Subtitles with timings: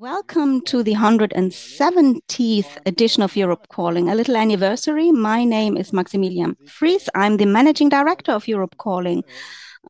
[0.00, 5.10] Welcome to the 170th edition of Europe Calling, a little anniversary.
[5.10, 7.08] My name is Maximilian Fries.
[7.16, 9.24] I'm the Managing Director of Europe Calling.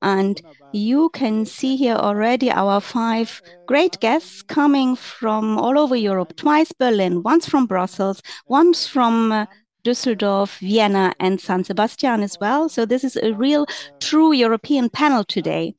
[0.00, 0.40] And
[0.72, 6.72] you can see here already our five great guests coming from all over Europe, twice
[6.72, 9.44] Berlin, once from Brussels, once from uh,
[9.84, 12.70] Düsseldorf, Vienna, and San Sebastian as well.
[12.70, 13.66] So this is a real,
[14.00, 15.74] true European panel today.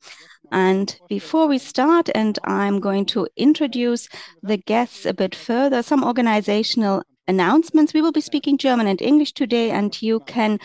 [0.50, 4.08] And before we start, and I'm going to introduce
[4.42, 7.94] the guests a bit further, some organizational announcements.
[7.94, 10.58] We will be speaking German and English today, and you can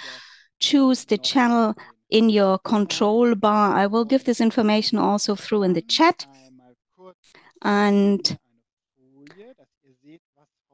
[0.60, 1.76] choose the channel
[2.10, 3.76] in your control bar.
[3.76, 6.26] I will give this information also through in the chat.
[7.62, 8.38] And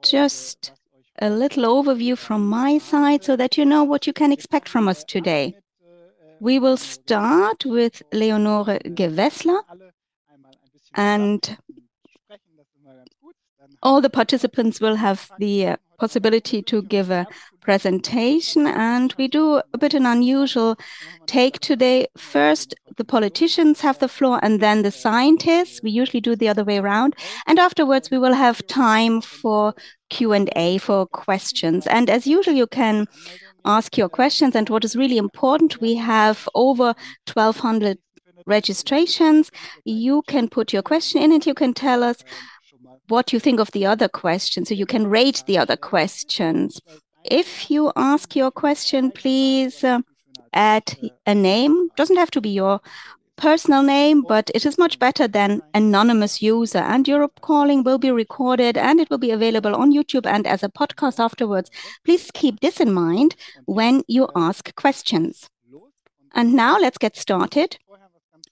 [0.03, 0.71] just
[1.19, 4.87] a little overview from my side so that you know what you can expect from
[4.87, 5.55] us today.
[6.41, 9.61] We will start with Leonore Gewessler
[10.95, 11.57] and
[13.83, 17.27] all the participants will have the uh, possibility to give a
[17.59, 20.77] presentation and we do a bit an unusual
[21.27, 22.07] take today.
[22.17, 25.83] First, the politicians have the floor and then the scientists.
[25.83, 27.15] We usually do the other way around.
[27.45, 29.75] And afterwards, we will have time for
[30.09, 31.85] Q&A for questions.
[31.85, 33.07] And as usual, you can
[33.65, 34.55] ask your questions.
[34.55, 36.95] And what is really important, we have over
[37.31, 37.97] 1,200
[38.45, 39.51] registrations.
[39.85, 42.23] You can put your question in and you can tell us
[43.07, 44.69] what you think of the other questions.
[44.69, 46.81] So you can rate the other questions.
[47.23, 49.99] If you ask your question, please uh,
[50.53, 51.89] add a name.
[51.95, 52.81] Doesn't have to be your
[53.41, 56.77] personal name, but it is much better than anonymous user.
[56.77, 60.61] And Europe Calling will be recorded and it will be available on YouTube and as
[60.61, 61.71] a podcast afterwards.
[62.05, 65.49] Please keep this in mind when you ask questions.
[66.35, 67.79] And now let's get started.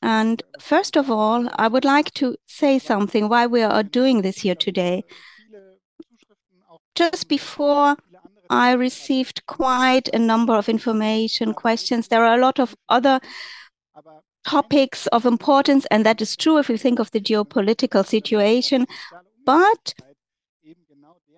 [0.01, 4.39] And first of all, I would like to say something why we are doing this
[4.39, 5.03] here today.
[6.95, 7.95] Just before
[8.49, 12.07] I received quite a number of information questions.
[12.07, 13.19] There are a lot of other
[14.45, 18.85] topics of importance, and that is true if you think of the geopolitical situation.
[19.45, 19.93] But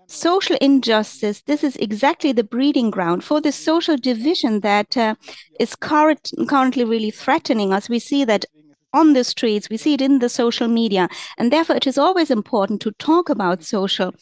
[0.08, 5.16] social injustice, this is exactly the breeding ground for the social division that uh,
[5.60, 7.90] is current, currently really threatening us.
[7.90, 8.46] We see that
[8.94, 12.32] on the streets, we see it in the social media, and therefore it is always
[12.32, 14.14] important to talk about social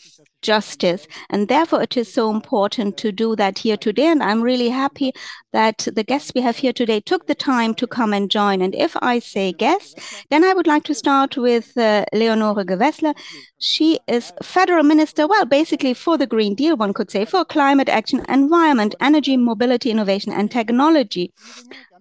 [0.41, 1.07] justice.
[1.29, 4.07] And therefore, it is so important to do that here today.
[4.07, 5.11] And I'm really happy
[5.51, 8.61] that the guests we have here today took the time to come and join.
[8.61, 13.15] And if I say guests, then I would like to start with uh, Leonore Gewessler.
[13.57, 17.89] She is federal minister, well, basically for the Green Deal, one could say, for climate
[17.89, 21.33] action, environment, energy, mobility, innovation, and technology.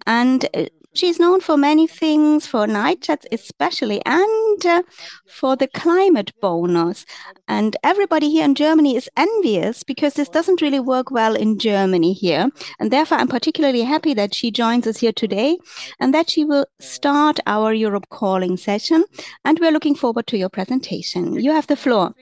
[0.07, 4.81] And uh, She's known for many things, for night chats especially, and uh,
[5.27, 7.05] for the climate bonus.
[7.47, 12.13] And everybody here in Germany is envious because this doesn't really work well in Germany
[12.13, 12.49] here.
[12.79, 15.59] And therefore, I'm particularly happy that she joins us here today
[15.99, 19.03] and that she will start our Europe calling session.
[19.45, 21.35] And we're looking forward to your presentation.
[21.35, 22.15] You have the floor.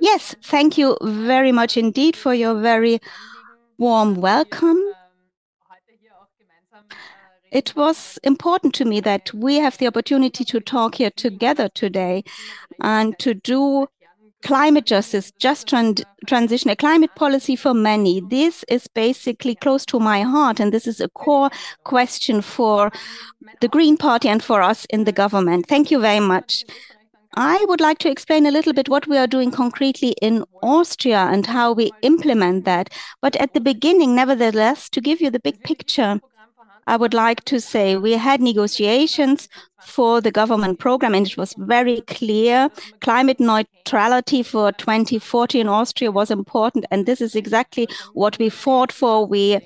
[0.00, 3.00] Yes, thank you very much indeed for your very
[3.78, 4.82] warm welcome
[7.50, 12.24] it was important to me that we have the opportunity to talk here together today
[12.80, 13.86] and to do
[14.42, 18.20] climate justice, just tran- transition, a climate policy for many.
[18.20, 21.50] This is basically close to my heart, and this is a core
[21.84, 22.90] question for
[23.60, 25.66] the Green Party and for us in the government.
[25.66, 26.64] Thank you very much.
[27.36, 31.28] I would like to explain a little bit what we are doing concretely in Austria
[31.30, 32.90] and how we implement that.
[33.20, 36.20] But at the beginning, nevertheless, to give you the big picture,
[36.90, 39.48] I would like to say we had negotiations
[39.80, 42.68] for the government program, and it was very clear
[43.00, 46.86] climate neutrality for 2040 in Austria was important.
[46.90, 49.24] And this is exactly what we fought for.
[49.24, 49.60] We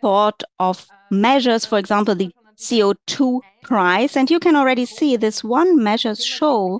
[0.00, 4.16] thought of measures, for example, the CO2 price.
[4.16, 6.78] And you can already see this one measures show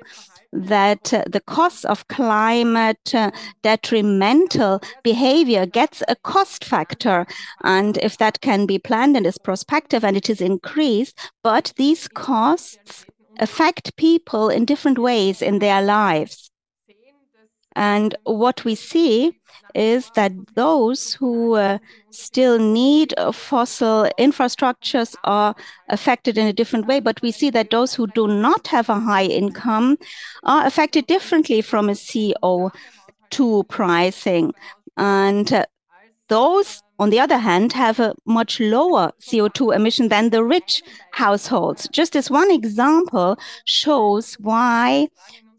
[0.54, 3.30] that uh, the cost of climate uh,
[3.62, 7.26] detrimental behavior gets a cost factor.
[7.62, 12.08] And if that can be planned and is prospective and it is increased, but these
[12.08, 13.04] costs
[13.40, 16.50] affect people in different ways in their lives.
[17.76, 19.38] And what we see
[19.74, 21.78] is that those who uh,
[22.10, 25.54] still need fossil infrastructures are
[25.88, 27.00] affected in a different way.
[27.00, 29.98] But we see that those who do not have a high income
[30.44, 34.52] are affected differently from a CO2 pricing.
[34.96, 35.66] And uh,
[36.28, 41.88] those, on the other hand, have a much lower CO2 emission than the rich households.
[41.88, 45.08] Just as one example shows why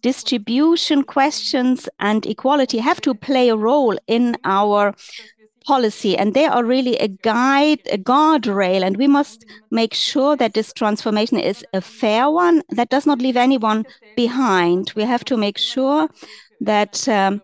[0.05, 4.93] distribution questions and equality have to play a role in our
[5.65, 6.15] policy.
[6.15, 10.71] And they are really a guide, a guardrail, and we must make sure that this
[10.73, 13.83] transformation is a fair one that does not leave anyone
[14.15, 14.93] behind.
[14.95, 16.07] We have to make sure
[16.61, 17.41] that um,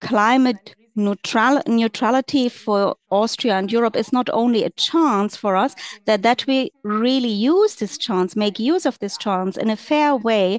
[0.00, 5.74] climate neutral, neutrality for Austria and Europe is not only a chance for us,
[6.06, 10.16] that, that we really use this chance, make use of this chance in a fair
[10.16, 10.58] way.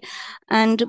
[0.49, 0.83] And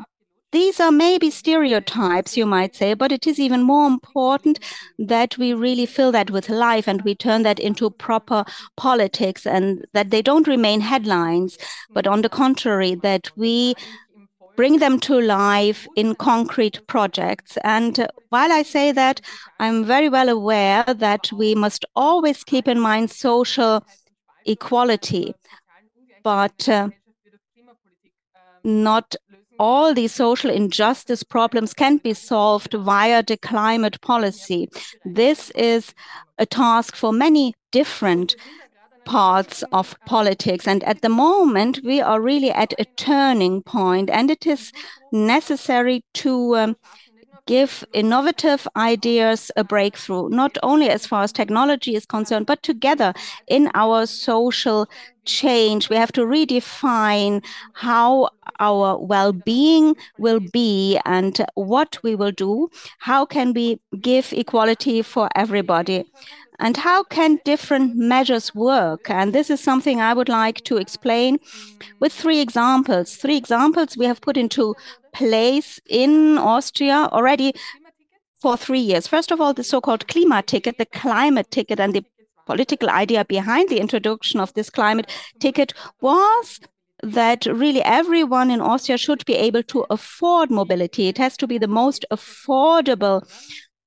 [0.53, 4.59] these are maybe stereotypes, you might say, but it is even more important
[4.99, 8.45] that we really fill that with life and we turn that into proper
[8.77, 11.57] politics and that they don't remain headlines,
[11.93, 13.75] but on the contrary, that we
[14.57, 17.57] bring them to life in concrete projects.
[17.63, 19.21] And while I say that,
[19.59, 23.87] I'm very well aware that we must always keep in mind social
[24.45, 25.35] equality,
[26.23, 26.89] but uh,
[28.65, 29.15] not
[29.61, 34.71] all these social injustice problems can be solved via the climate policy.
[35.05, 35.95] This is
[36.39, 38.37] a task for many different
[39.05, 40.67] parts of politics.
[40.67, 44.73] And at the moment, we are really at a turning point, and it is
[45.13, 46.77] necessary to um,
[47.47, 53.13] give innovative ideas a breakthrough, not only as far as technology is concerned, but together
[53.49, 54.89] in our social
[55.25, 55.91] change.
[55.91, 58.31] We have to redefine how
[58.61, 62.71] our well being will be and what we will do.
[62.99, 66.05] How can we give equality for everybody?
[66.61, 69.09] And how can different measures work?
[69.09, 71.39] And this is something I would like to explain
[72.01, 73.17] with three examples.
[73.17, 74.77] Three examples we have put into
[75.15, 77.55] place in Austria already
[78.41, 79.07] for three years.
[79.07, 82.05] First of all, the so-called climate ticket, the climate ticket, and the
[82.47, 86.61] political idea behind the introduction of this climate ticket was
[87.03, 91.09] that really everyone in Austria should be able to afford mobility.
[91.09, 93.23] It has to be the most affordable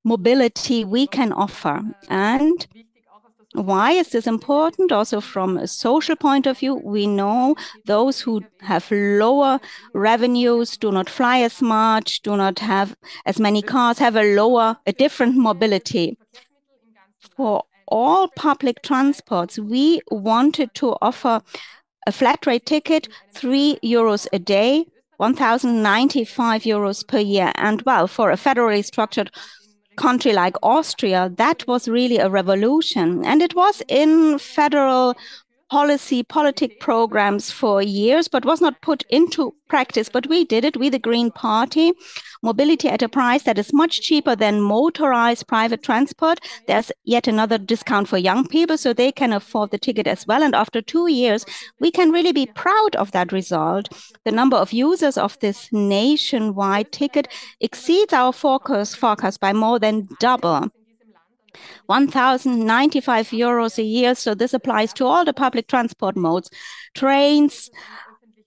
[0.04, 1.82] mobility we can offer.
[2.10, 2.68] And
[3.54, 4.92] why is this important?
[4.92, 7.56] Also, from a social point of view, we know
[7.86, 9.60] those who have lower
[9.94, 12.96] revenues do not fly as much, do not have
[13.26, 16.18] as many cars, have a lower, a different mobility.
[17.36, 21.42] For all public transports, we wanted to offer
[22.08, 23.32] a flat rate ticket, mm-hmm.
[23.32, 24.86] three euros a day,
[25.18, 27.52] 1,095 euros per year.
[27.56, 29.32] And well, for a federally structured
[29.96, 33.24] country like Austria, that was really a revolution.
[33.26, 35.16] And it was in federal
[35.74, 40.08] policy, politic programs for years, but was not put into practice.
[40.08, 41.94] But we did it, we, the Green Party,
[42.44, 46.40] mobility at a price that is much cheaper than motorized private transport.
[46.68, 50.44] There's yet another discount for young people, so they can afford the ticket as well.
[50.44, 51.44] And after two years,
[51.80, 53.90] we can really be proud of that result.
[54.26, 57.30] The number of users of this nationwide ticket
[57.62, 60.70] exceeds our forecast, forecast by more than double.
[61.88, 64.16] 1,095 euros a year.
[64.16, 66.50] So this applies to all the public transport modes,
[66.96, 67.70] trains,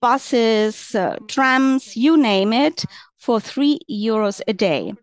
[0.00, 2.85] buses, uh, trams, you name it,
[3.19, 4.94] for three euros a day.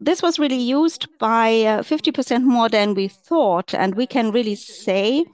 [0.00, 4.54] This was really used by 50% uh, more than we thought, and we can really
[4.54, 5.24] say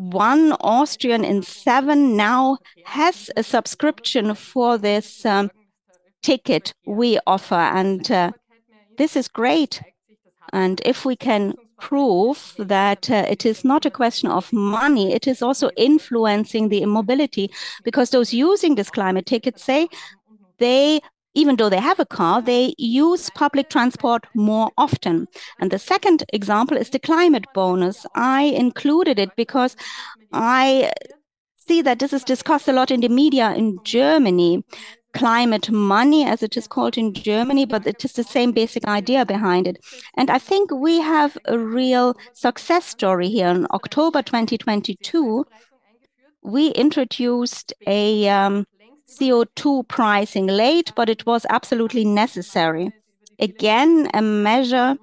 [0.00, 5.50] one Austrian in seven now has a subscription for this um,
[6.22, 7.54] ticket we offer.
[7.54, 8.32] And uh,
[8.98, 9.82] this is great.
[10.52, 15.26] And if we can prove that uh, it is not a question of money, it
[15.26, 17.50] is also influencing the immobility
[17.84, 19.88] because those using this climate ticket say
[20.58, 21.00] they
[21.34, 25.28] even though they have a car, they use public transport more often.
[25.60, 28.04] And the second example is the climate bonus.
[28.16, 29.76] I included it because
[30.32, 30.90] I
[31.56, 34.64] see that this is discussed a lot in the media in Germany
[35.12, 39.24] climate money, as it is called in Germany, but it is the same basic idea
[39.24, 39.78] behind it.
[40.16, 43.48] And I think we have a real success story here.
[43.48, 45.44] In October 2022,
[46.42, 48.66] we introduced a um,
[49.08, 52.92] CO2 pricing late, but it was absolutely necessary.
[53.38, 54.96] Again, a measure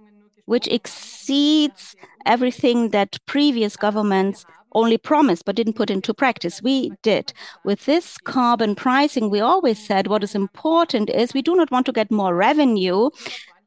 [0.45, 1.95] which exceeds
[2.25, 4.45] everything that previous governments
[4.77, 6.61] only promised but didn't put into practice.
[6.61, 7.33] We did.
[7.65, 11.85] With this carbon pricing, we always said what is important is we do not want
[11.87, 13.09] to get more revenue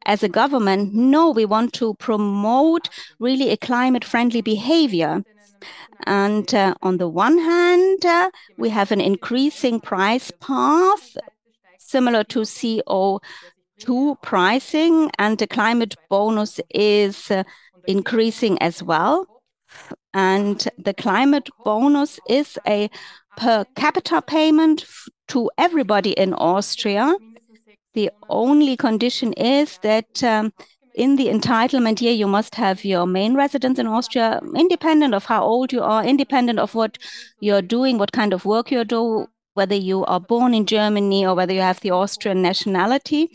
[0.06, 0.94] as a government.
[0.94, 2.88] No, we want to promote
[3.18, 5.22] really a climate friendly behavior.
[6.06, 11.16] And uh, on the one hand, uh, we have an increasing price path
[11.78, 17.42] similar to CO2 pricing, and the climate bonus is uh,
[17.86, 19.26] increasing as well.
[20.12, 22.90] And the climate bonus is a
[23.36, 24.84] per capita payment
[25.28, 27.14] to everybody in Austria.
[27.94, 30.52] The only condition is that um,
[30.94, 35.42] in the entitlement year, you must have your main residence in Austria, independent of how
[35.42, 36.98] old you are, independent of what
[37.40, 41.34] you're doing, what kind of work you're doing, whether you are born in Germany or
[41.34, 43.30] whether you have the Austrian nationality.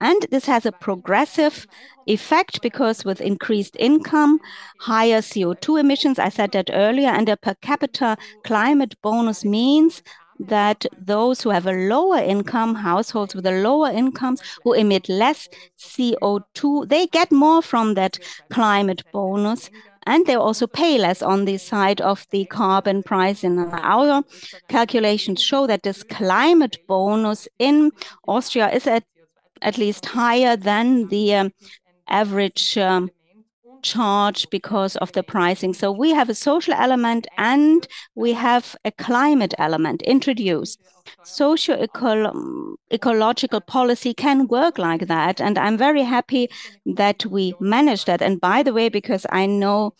[0.00, 1.66] And this has a progressive
[2.06, 4.40] effect because with increased income,
[4.80, 10.02] higher CO2 emissions, I said that earlier, and a per capita climate bonus means
[10.40, 15.48] that those who have a lower income, households with a lower incomes, who emit less
[15.78, 18.18] CO2, they get more from that
[18.50, 19.70] climate bonus
[20.06, 23.42] and they also pay less on the side of the carbon price.
[23.42, 24.22] And our
[24.68, 27.90] calculations show that this climate bonus in
[28.28, 29.04] Austria is at,
[29.62, 31.52] at least higher than the um,
[32.08, 33.10] average um,
[33.82, 35.74] charge because of the pricing.
[35.74, 40.80] So we have a social element and we have a climate element introduced.
[41.22, 45.40] Socio-ecological policy can work like that.
[45.40, 46.48] And I'm very happy
[46.86, 48.22] that we managed that.
[48.22, 49.92] And by the way, because I know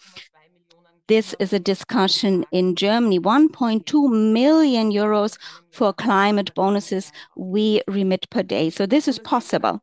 [1.07, 5.37] this is a discussion in Germany, 1.2 million euros
[5.71, 8.71] for climate bonuses we remit per day.
[8.71, 9.83] So this is possible.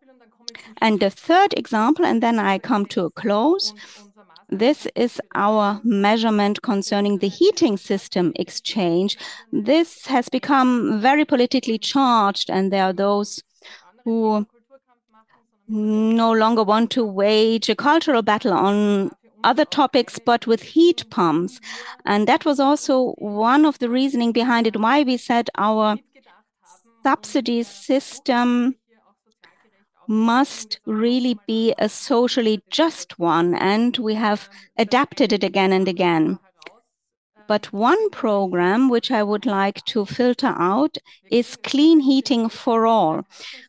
[0.77, 3.73] And the third example, and then I come to a close.
[4.49, 9.17] This is our measurement concerning the heating system exchange.
[9.53, 13.41] This has become very politically charged, and there are those
[14.03, 14.45] who
[15.69, 19.11] no longer want to wage a cultural battle on
[19.43, 21.59] other topics, but with heat pumps.
[22.05, 25.97] And that was also one of the reasoning behind it, why we said our
[27.03, 28.75] subsidy system
[30.07, 36.37] must really be a socially just one, and we have adapted it again and again.
[37.51, 40.97] But one program which I would like to filter out
[41.29, 43.27] is clean heating for all.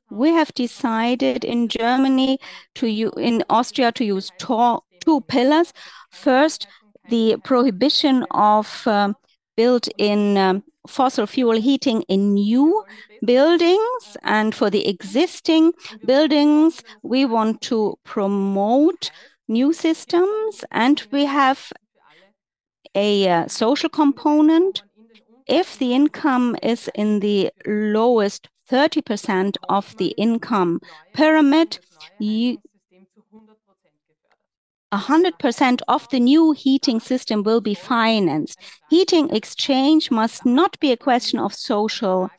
[0.08, 2.38] We have decided in Germany
[2.76, 2.86] to
[3.16, 5.72] in Austria to use two pillars.
[6.12, 6.68] First,
[7.08, 9.14] the prohibition of uh,
[9.56, 12.84] built-in um, fossil fuel heating in new
[13.24, 14.16] buildings.
[14.22, 15.72] And for the existing
[16.06, 19.10] buildings, we want to promote
[19.48, 21.72] new systems and we have
[22.94, 24.82] a uh, social component.
[25.46, 30.80] If the income is in the lowest 30% of the income
[31.12, 31.78] pyramid,
[32.18, 32.58] you,
[34.92, 38.58] 100% of the new heating system will be financed.
[38.90, 42.30] Heating exchange must not be a question of social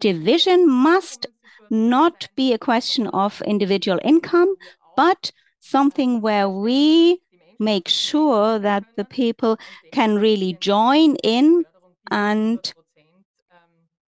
[0.00, 1.26] division, must
[1.68, 4.54] not be a question of individual income,
[4.96, 7.20] but something where we
[7.60, 9.58] make sure that the people
[9.92, 11.64] can really join in
[12.10, 12.72] and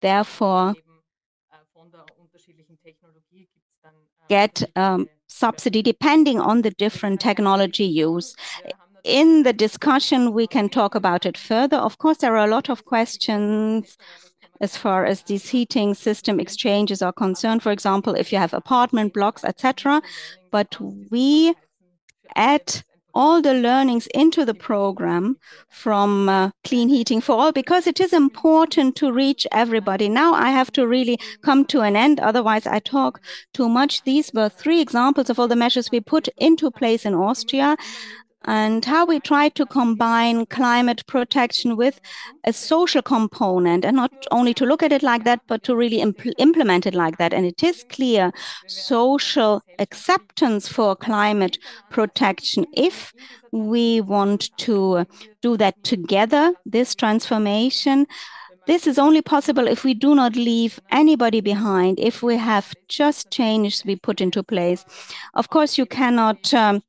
[0.00, 0.74] therefore
[4.28, 8.34] get um, subsidy depending on the different technology use.
[9.04, 11.76] In the discussion, we can talk about it further.
[11.76, 13.98] Of course, there are a lot of questions
[14.60, 17.62] as far as these heating system exchanges are concerned.
[17.62, 20.00] For example, if you have apartment blocks, etc.
[20.52, 20.76] But
[21.10, 21.54] we
[22.36, 22.82] add
[23.14, 25.36] all the learnings into the program
[25.68, 30.08] from uh, clean heating for all because it is important to reach everybody.
[30.08, 33.20] Now I have to really come to an end, otherwise I talk
[33.52, 34.02] too much.
[34.04, 37.76] These were three examples of all the measures we put into place in Austria
[38.44, 42.00] and how we try to combine climate protection with
[42.44, 45.98] a social component and not only to look at it like that, but to really
[45.98, 47.32] impl implement it like that.
[47.32, 48.32] And it is clear
[48.66, 51.58] social acceptance for climate
[51.90, 52.66] protection.
[52.72, 53.12] If
[53.52, 55.06] we want to
[55.40, 58.06] do that together, this transformation,
[58.66, 63.30] this is only possible if we do not leave anybody behind, if we have just
[63.30, 64.84] changes we put into place.
[65.34, 66.82] Of course, you cannot um,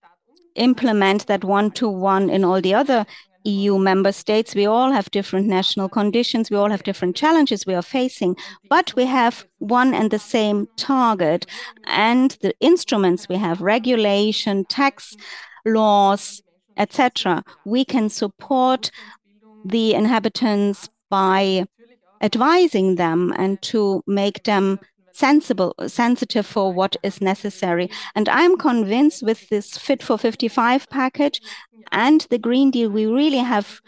[0.55, 3.05] implement that one to one in all the other
[3.45, 4.55] EU member states.
[4.55, 6.49] We all have different national conditions.
[6.49, 8.35] We all have different challenges we are facing,
[8.69, 11.45] but we have one and the same target.
[11.85, 15.15] And the instruments we have, regulation, tax
[15.65, 16.41] laws,
[16.77, 18.91] etc., we can support
[19.65, 21.65] the inhabitants by
[22.21, 24.79] advising them and to make them
[25.13, 27.89] sensible, sensitive for what is necessary.
[28.15, 31.39] And I'm convinced with this Fit for 55 package
[31.91, 33.81] and the Green Deal, we really have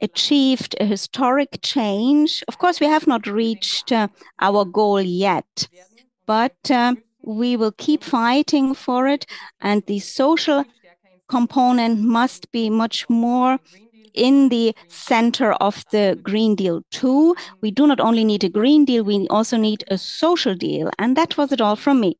[0.00, 2.42] achieved a historic change.
[2.48, 4.08] Of course, we have not reached uh,
[4.40, 5.68] our goal yet,
[6.26, 9.26] but uh, we will keep fighting for it.
[9.60, 10.64] And the social
[11.28, 13.58] component must be much more
[14.14, 17.34] in the center of the Green Deal too.
[17.60, 20.90] We do not only need a Green Deal, we also need a social deal.
[20.98, 22.18] And that was it all from me.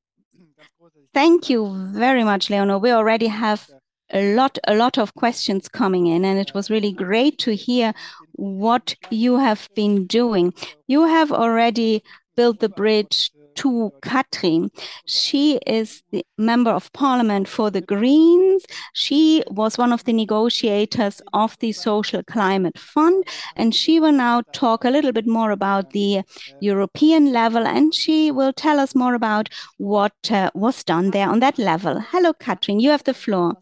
[1.15, 2.79] Thank you very much, Leonor.
[2.79, 3.69] We already have
[4.11, 7.93] a lot, a lot of questions coming in, and it was really great to hear
[8.33, 10.55] what you have been doing.
[10.87, 12.03] You have already
[12.37, 14.71] built the bridge to Katrin.
[15.07, 18.65] She is the member of parliament for the Greens.
[18.95, 23.25] She was one of the negotiators of the Social Climate Fund,
[23.57, 26.23] and she will now talk a little bit more about the
[26.61, 29.49] European level, and she will tell us more about
[29.79, 32.01] what uh, was done there on that level.
[32.01, 33.55] Hello, Katrin, you have the floor.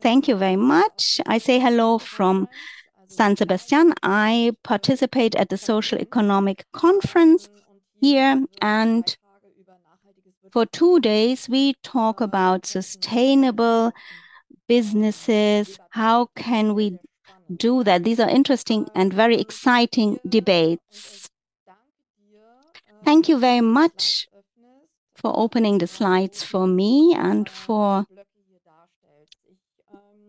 [0.00, 1.20] Thank you very much.
[1.26, 2.48] I say hello from
[3.06, 3.94] San Sebastian.
[4.02, 7.48] I participate at the Social Economic Conference
[8.00, 9.16] here and
[10.52, 13.92] for two days, we talk about sustainable
[14.68, 15.78] businesses.
[15.90, 16.98] How can we
[17.54, 18.04] do that?
[18.04, 21.28] These are interesting and very exciting debates.
[23.04, 24.28] Thank you very much
[25.14, 28.04] for opening the slides for me and for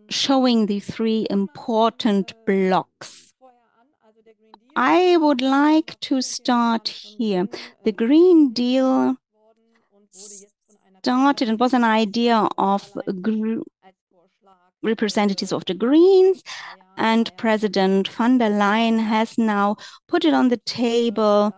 [0.09, 3.33] showing the three important blocks.
[4.75, 7.47] I would like to start here.
[7.83, 9.17] The Green Deal
[10.11, 12.91] started and was an idea of
[14.81, 16.43] representatives of the Greens,
[16.97, 19.75] and President von der Leyen has now
[20.07, 21.53] put it on the table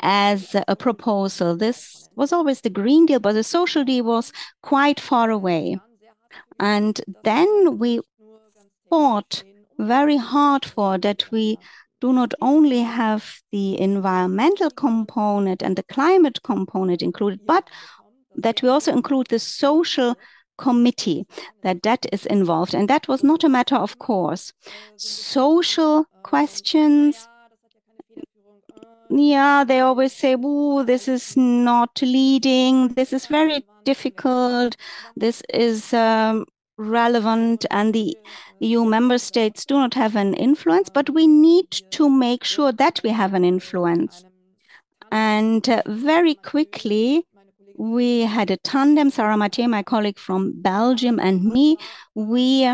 [0.00, 1.56] as a proposal.
[1.56, 4.32] This was always the Green Deal, but the Social Deal was
[4.62, 5.78] quite far away.
[6.58, 8.00] And then we
[8.90, 9.44] fought
[9.78, 11.58] very hard for that we
[12.02, 17.70] do not only have the environmental component and the climate component included, but
[18.34, 20.16] that we also include the social
[20.58, 21.24] committee
[21.62, 22.74] that that is involved.
[22.74, 24.52] And that was not a matter of course.
[24.96, 27.28] Social questions.
[29.08, 32.88] Yeah they always say oh this is not leading.
[32.88, 34.76] This is very difficult.
[35.14, 38.16] This is um, relevant and the
[38.60, 43.00] EU member states do not have an influence, but we need to make sure that
[43.02, 44.24] we have an influence.
[45.10, 47.26] And uh, very quickly,
[47.76, 51.76] we had a tandem, Sara Matthieu, my colleague from Belgium, and me.
[52.14, 52.70] We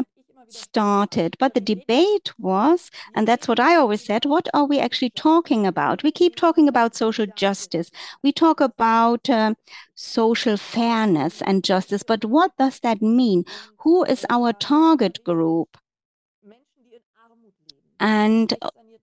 [0.48, 1.36] started.
[1.38, 5.66] But the debate was, and that's what I always said, what are we actually talking
[5.66, 6.02] about?
[6.02, 7.90] We keep talking about social justice.
[8.22, 9.54] We talk about uh,
[9.94, 13.44] social fairness and justice, but what does that mean?
[13.78, 15.76] Who is our target group?
[18.00, 18.54] And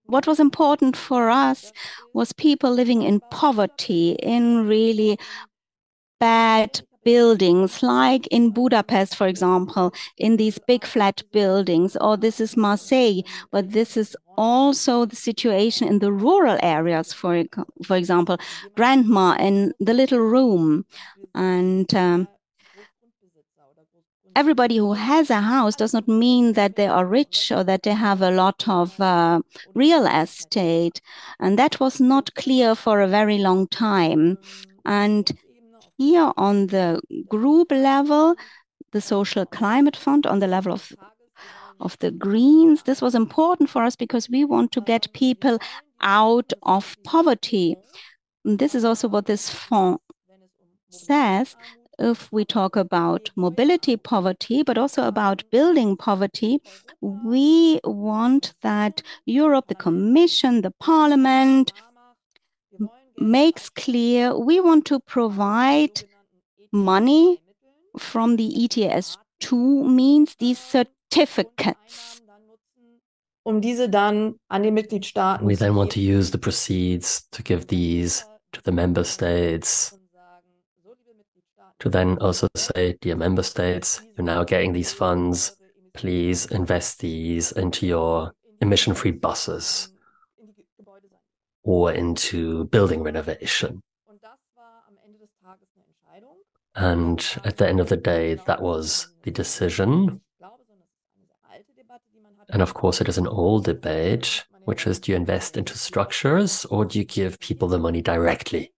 [0.05, 1.71] what was important for us
[2.13, 5.17] was people living in poverty, in really
[6.19, 12.57] bad buildings, like in Budapest, for example, in these big flat buildings, or this is
[12.57, 17.45] Marseille, but this is also the situation in the rural areas, for,
[17.85, 18.37] for example,
[18.75, 20.85] grandma in the little room.
[21.33, 22.27] And um,
[24.35, 27.93] everybody who has a house does not mean that they are rich or that they
[27.93, 29.41] have a lot of uh,
[29.75, 30.99] real estate.
[31.39, 34.37] And that was not clear for a very long time.
[34.85, 35.31] And
[35.97, 38.35] here on the group level,
[38.91, 40.93] the Social Climate Fund on the level of
[41.79, 42.83] of the Greens.
[42.83, 45.59] This was important for us because we want to get people
[46.01, 47.75] out of poverty.
[48.43, 49.99] This is also what this fund
[50.89, 51.55] says.
[51.97, 56.59] If we talk about mobility poverty, but also about building poverty,
[57.01, 61.71] we want that Europe, the Commission, the Parliament,
[63.17, 66.03] makes clear we want to provide
[66.71, 67.41] money
[67.97, 72.21] from the ETS2 means these certificates.
[73.43, 77.67] Um diese dann an die Mitgliedstaaten we then want to use the proceeds to give
[77.67, 79.97] these to the member states
[81.79, 85.55] to then also say, dear member states, you're now getting these funds.
[85.93, 89.89] Please invest these into your emission free buses
[91.65, 93.81] or into building renovation.
[96.75, 100.21] And at the end of the day, that was the decision.
[102.49, 106.65] And of course, it is an old debate, which is do you invest into structures
[106.65, 108.71] or do you give people the money directly?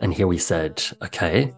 [0.00, 1.52] And here we said, okay,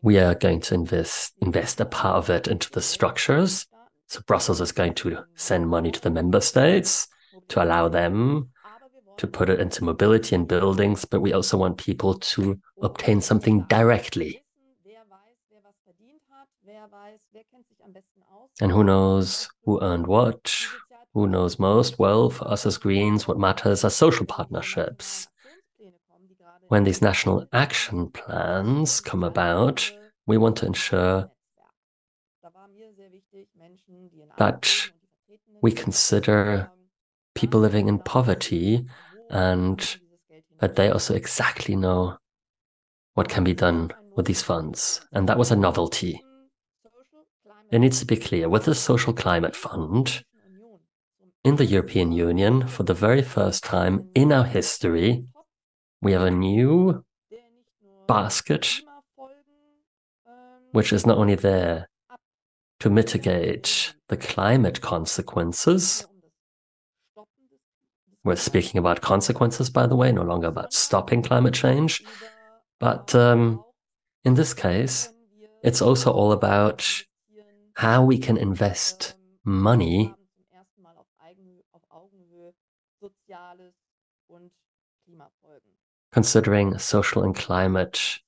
[0.00, 3.66] we are going to invest invest a part of it into the structures.
[4.06, 7.08] So Brussels is going to send money to the member states
[7.48, 8.48] to allow them
[9.18, 13.62] to put it into mobility and buildings, but we also want people to obtain something
[13.68, 14.42] directly.
[18.60, 20.54] And who knows who earned what?
[21.14, 21.98] Who knows most?
[21.98, 25.28] Well, for us as Greens, what matters are social partnerships.
[26.68, 29.90] When these national action plans come about,
[30.26, 31.30] we want to ensure
[34.38, 34.90] that
[35.60, 36.71] we consider
[37.34, 38.84] people living in poverty
[39.30, 39.96] and
[40.60, 42.16] that they also exactly know
[43.14, 45.00] what can be done with these funds.
[45.12, 46.22] And that was a novelty.
[47.70, 50.24] It needs to be clear with the Social Climate Fund
[51.44, 55.24] in the European Union, for the very first time in our history,
[56.00, 57.04] we have a new
[58.06, 58.68] basket
[60.70, 61.88] which is not only there
[62.80, 66.06] to mitigate the climate consequences.
[68.24, 72.02] We're speaking about consequences, by the way, no longer about stopping climate change.
[72.78, 73.62] But um,
[74.24, 75.08] in this case,
[75.62, 76.88] it's also all about
[77.74, 80.14] how we can invest money
[86.12, 88.20] considering social and climate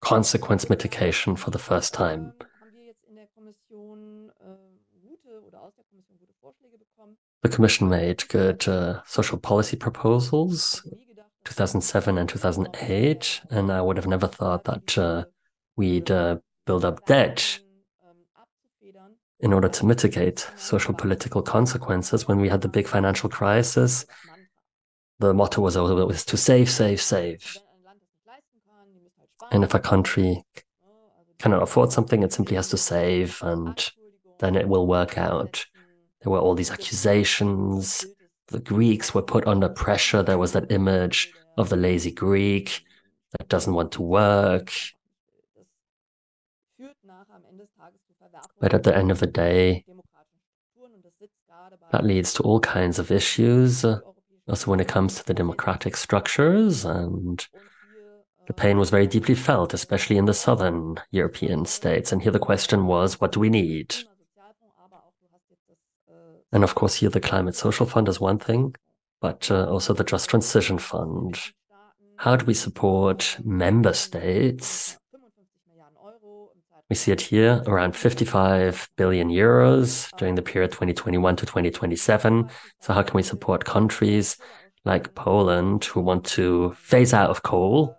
[0.00, 2.32] consequence mitigation for the first time.
[7.42, 10.86] The Commission made good uh, social policy proposals,
[11.44, 15.24] 2007 and 2008, and I would have never thought that uh,
[15.74, 17.58] we'd uh, build up debt
[19.40, 24.06] in order to mitigate social political consequences when we had the big financial crisis.
[25.18, 27.56] The motto was always to save, save, save.
[29.50, 30.44] And if a country
[31.40, 33.90] cannot afford something, it simply has to save, and
[34.38, 35.66] then it will work out.
[36.22, 38.06] There were all these accusations.
[38.48, 40.22] The Greeks were put under pressure.
[40.22, 42.84] There was that image of the lazy Greek
[43.38, 44.72] that doesn't want to work.
[48.60, 49.84] But at the end of the day,
[51.90, 56.84] that leads to all kinds of issues, also when it comes to the democratic structures.
[56.84, 57.44] And
[58.46, 62.12] the pain was very deeply felt, especially in the southern European states.
[62.12, 63.94] And here the question was what do we need?
[66.52, 68.74] And of course, here the Climate Social Fund is one thing,
[69.20, 71.38] but uh, also the Just Transition Fund.
[72.16, 74.98] How do we support member states
[76.92, 82.50] we see it here around 55 billion euros during the period 2021 to 2027.
[82.80, 84.36] So, how can we support countries
[84.84, 87.96] like Poland who want to phase out of coal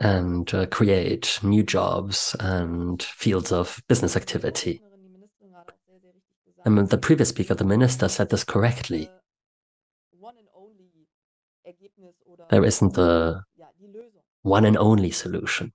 [0.00, 4.80] and uh, create new jobs and fields of business activity?
[6.64, 9.08] And the previous speaker, the minister, said this correctly.
[12.50, 13.42] There isn't the
[14.42, 15.72] one and only solution.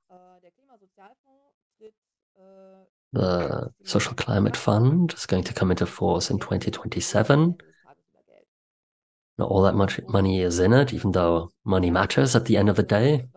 [3.14, 7.56] The Social Climate Fund is going to come into force in 2027.
[9.38, 12.70] Not all that much money is in it, even though money matters at the end
[12.70, 13.28] of the day.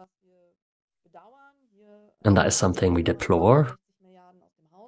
[2.25, 3.77] And that is something we deplore.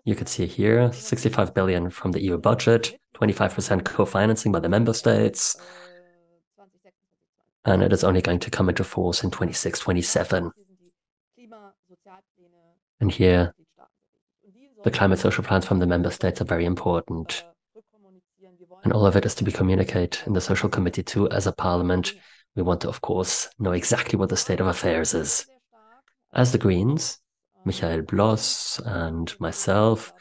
[0.05, 4.69] You could see here 65 billion from the EU budget, 25% co financing by the
[4.69, 5.57] member states,
[7.67, 10.53] and it is only going to come into force in 26, 27.
[13.01, 13.53] And here,
[14.85, 17.45] the climate social plans from the member states are very important.
[18.85, 21.29] And all of it is to be communicated in the social committee too.
[21.31, 22.15] As a parliament,
[22.55, 25.47] we want to, of course, know exactly what the state of affairs is.
[26.33, 27.19] As the Greens,
[27.67, 30.13] Michael Bloss and myself,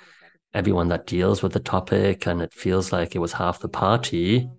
[0.53, 4.49] everyone that deals with the topic, and it feels like it was half the party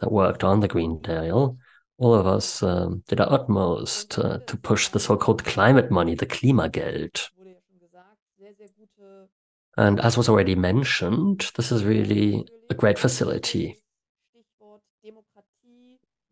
[0.00, 1.56] that worked on the Green Deal,
[1.98, 6.26] all of us um, did our utmost uh, to push the so-called climate money, the
[6.26, 7.28] Klimageld.
[9.78, 13.81] And as was already mentioned, this is really a great facility.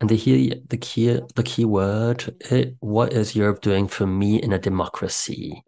[0.01, 4.41] And the, key, the key, the key word, it, what is Europe doing for me
[4.43, 5.63] in a democracy?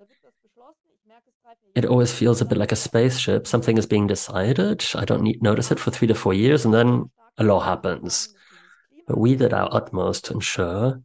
[1.75, 3.47] It always feels a bit like a spaceship.
[3.47, 4.85] Something is being decided.
[4.95, 8.35] I don't need, notice it for three to four years, and then a law happens.
[9.07, 11.03] But we did our utmost to ensure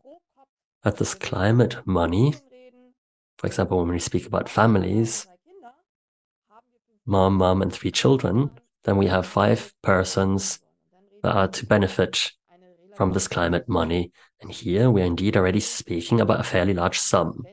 [0.83, 2.33] that this climate money,
[3.37, 5.27] for example, when we speak about families,
[7.05, 8.51] mom, mom, and three children,
[8.83, 10.59] then we have five persons
[11.23, 12.31] that are to benefit
[12.97, 14.12] from this climate money.
[14.41, 17.43] And here we're indeed already speaking about a fairly large sum.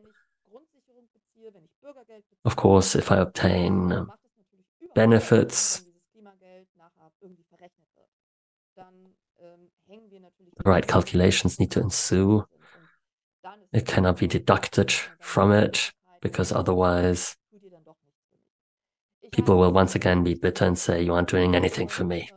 [2.44, 4.04] Of course, if I obtain uh,
[4.94, 5.84] benefits
[10.56, 12.44] the right calculations need to ensue.
[13.72, 15.92] It cannot be deducted from it.
[16.22, 17.36] because otherwise
[19.30, 22.30] people will once again be bitter and say, You aren't doing anything for me.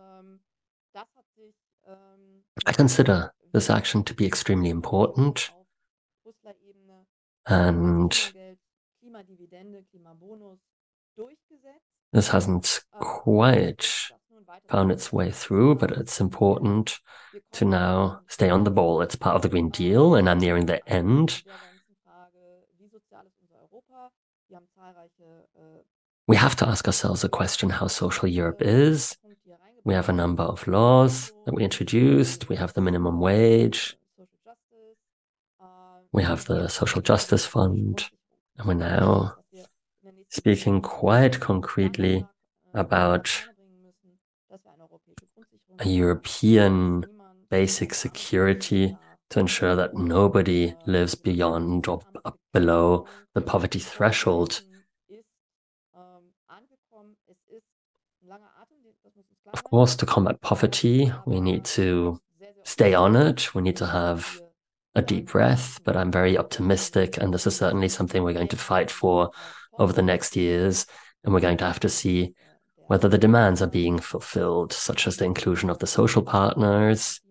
[2.68, 5.52] I consider this action to be extremely important.
[7.46, 8.12] And
[12.12, 14.12] this hasn't quite
[14.68, 17.00] found its way through, but it's important
[17.54, 19.02] to now stay on the ball.
[19.02, 21.44] It's part of the Green Deal, and I'm nearing the end.
[26.28, 29.16] We have to ask ourselves a question how social Europe is.
[29.88, 32.50] We have a number of laws that we introduced.
[32.50, 33.96] We have the minimum wage.
[36.12, 38.04] We have the social justice fund.
[38.58, 39.36] And we're now
[40.28, 42.26] speaking quite concretely
[42.74, 43.32] about
[45.80, 47.06] a European
[47.50, 48.98] basic security
[49.30, 52.02] to ensure that nobody lives beyond or
[52.52, 54.64] below the poverty threshold.
[59.54, 62.20] Of course, to combat poverty, we need to
[62.64, 63.54] stay on it.
[63.56, 64.42] We need to have
[64.96, 68.58] a deep breath, but I'm very optimistic, and this is certainly something we're going to
[68.58, 69.32] fight for
[69.78, 70.86] over the next years.
[71.24, 72.34] And we're going to have to see
[72.88, 77.22] whether the demands are being fulfilled, such as the inclusion of the social partners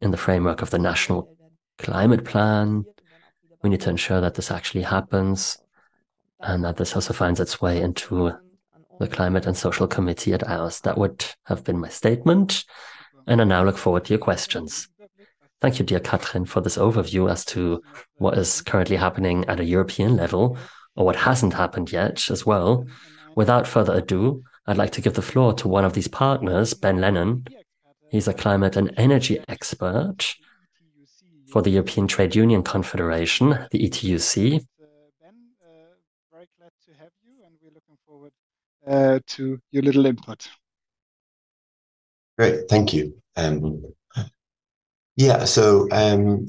[0.00, 1.34] in the framework of the national
[1.78, 2.84] climate plan.
[3.62, 5.58] We need to ensure that this actually happens
[6.40, 8.32] and that this also finds its way into
[8.98, 10.80] the Climate and Social Committee at ours.
[10.80, 12.64] That would have been my statement.
[13.26, 14.88] And I now look forward to your questions.
[15.60, 17.82] Thank you, dear Katrin, for this overview as to
[18.16, 20.58] what is currently happening at a European level
[20.94, 22.86] or what hasn't happened yet as well.
[23.34, 27.00] Without further ado, I'd like to give the floor to one of these partners, Ben
[27.00, 27.46] Lennon.
[28.10, 30.34] He's a climate and energy expert
[31.50, 34.64] for the European Trade Union Confederation, the ETUC.
[35.20, 35.34] Ben,
[36.32, 38.32] very glad to have you, and we're looking forward
[38.86, 40.48] uh, to your little input.
[42.38, 43.14] Great, thank you.
[43.36, 43.82] Um,
[45.16, 46.46] yeah, so um,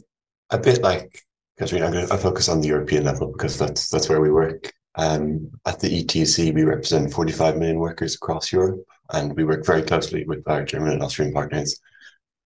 [0.50, 1.24] a bit like
[1.58, 4.72] Katrina, I'm going to focus on the European level because that's that's where we work.
[4.96, 9.84] Um, at the ETC, we represent 45 million workers across Europe, and we work very
[9.84, 11.80] closely with our German and Austrian partners.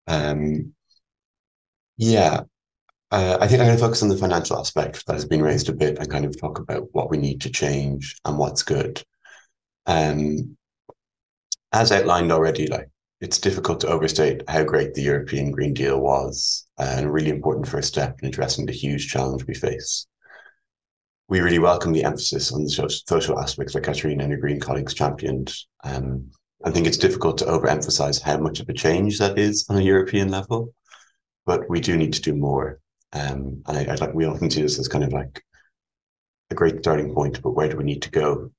[0.06, 0.74] Um,
[1.96, 2.40] yeah,
[3.10, 5.68] uh, I think I'm going to focus on the financial aspect that has been raised
[5.68, 9.02] a bit and kind of talk about what we need to change and what's good.
[9.86, 10.56] Um,
[11.72, 12.88] as outlined already, like
[13.20, 17.68] it's difficult to overstate how great the European Green Deal was and a really important
[17.68, 20.06] first step in addressing the huge challenge we face
[21.30, 24.92] we really welcome the emphasis on the social aspects that Katrina and her Green colleagues
[24.92, 25.54] championed.
[25.84, 26.28] Um,
[26.64, 29.82] I think it's difficult to overemphasize how much of a change that is on a
[29.82, 30.74] European level,
[31.46, 32.80] but we do need to do more.
[33.12, 35.40] Um, and I, I like we often see this as kind of like
[36.50, 38.50] a great starting point, but where do we need to go?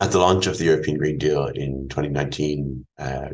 [0.00, 3.28] At the launch of the European Green Deal in 2019, uh,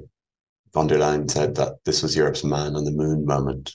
[0.72, 3.74] von der Leyen said that this was Europe's man on the moon moment.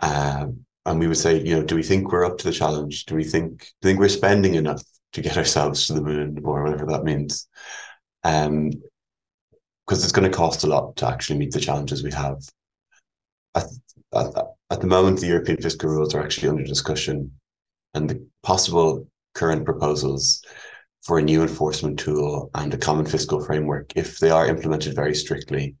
[0.00, 3.04] Um, and we would say, you know, do we think we're up to the challenge?
[3.04, 6.40] Do we think do we think we're spending enough to get ourselves to the moon
[6.44, 7.48] or whatever that means?
[8.22, 8.70] Um,
[9.86, 12.38] because it's going to cost a lot to actually meet the challenges we have.
[13.54, 13.64] At,
[14.14, 14.26] at,
[14.70, 17.30] at the moment, the European fiscal rules are actually under discussion,
[17.92, 20.42] and the possible current proposals
[21.04, 25.14] for a new enforcement tool and a common fiscal framework, if they are implemented very
[25.14, 25.76] strictly,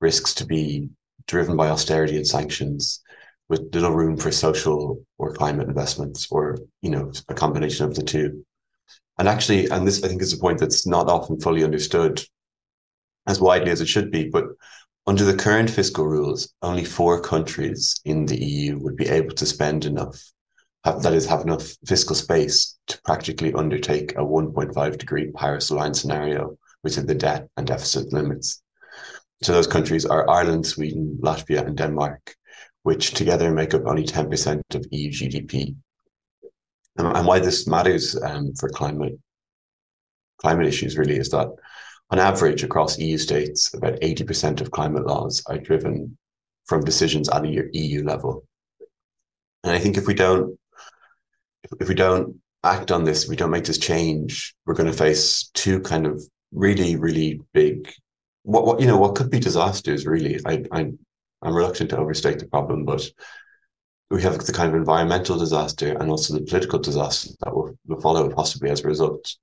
[0.00, 0.90] risks to be
[1.26, 3.02] driven by austerity and sanctions
[3.48, 8.02] with little room for social or climate investments or you know a combination of the
[8.02, 8.44] two.
[9.18, 12.22] And actually and this i think is a point that's not often fully understood
[13.26, 14.44] as widely as it should be but
[15.06, 19.46] under the current fiscal rules only four countries in the eu would be able to
[19.46, 20.22] spend enough
[20.86, 25.96] have, that is have enough fiscal space to practically undertake a 1.5 degree paris aligned
[25.96, 28.62] scenario within the debt and deficit limits
[29.42, 32.34] so those countries are ireland sweden latvia and denmark
[32.86, 35.74] which together make up only 10% of EU GDP.
[36.96, 39.18] And, and why this matters um, for climate
[40.38, 41.48] climate issues really is that
[42.10, 46.16] on average across EU states, about 80% of climate laws are driven
[46.66, 48.46] from decisions at a EU level.
[49.64, 50.56] And I think if we don't
[51.80, 55.50] if we don't act on this, we don't make this change, we're going to face
[55.54, 57.92] two kind of really, really big
[58.46, 60.38] what, what you know what could be disasters really.
[60.46, 60.92] I, I
[61.42, 63.06] I'm reluctant to overstate the problem, but
[64.10, 68.00] we have the kind of environmental disaster and also the political disaster that will, will
[68.00, 69.36] follow possibly as a result.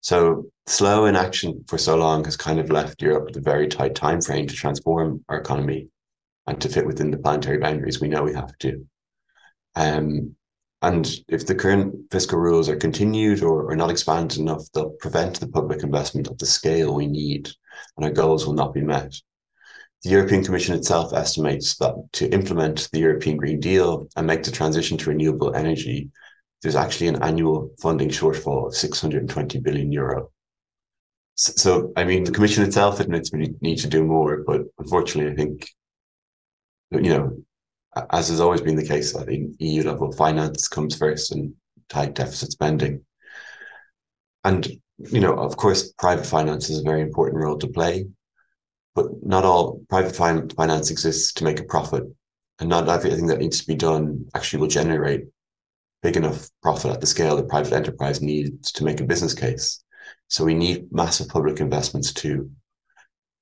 [0.00, 3.96] So slow inaction for so long has kind of left Europe with a very tight
[3.96, 5.88] time frame to transform our economy
[6.46, 8.86] and to fit within the planetary boundaries we know we have to.
[9.74, 10.35] Um,
[10.86, 15.40] And if the current fiscal rules are continued or, or not expanded enough, they'll prevent
[15.40, 17.50] the public investment at the scale we need,
[17.96, 19.12] and our goals will not be met.
[20.04, 24.52] The European Commission itself estimates that to implement the European Green Deal and make the
[24.52, 26.08] transition to renewable energy,
[26.62, 30.30] there's actually an annual funding shortfall of 620 billion euro.
[31.34, 35.34] So, I mean, the Commission itself admits we need to do more, but unfortunately, I
[35.34, 35.68] think,
[36.92, 37.42] you know,
[38.10, 41.54] as has always been the case, I think EU level finance comes first and
[41.88, 43.04] tight deficit spending.
[44.44, 44.66] And,
[44.98, 48.06] you know, of course, private finance is a very important role to play,
[48.94, 52.04] but not all private finance exists to make a profit.
[52.58, 55.24] And not everything that needs to be done actually will generate
[56.02, 59.82] big enough profit at the scale that private enterprise needs to make a business case.
[60.28, 62.50] So we need massive public investments too.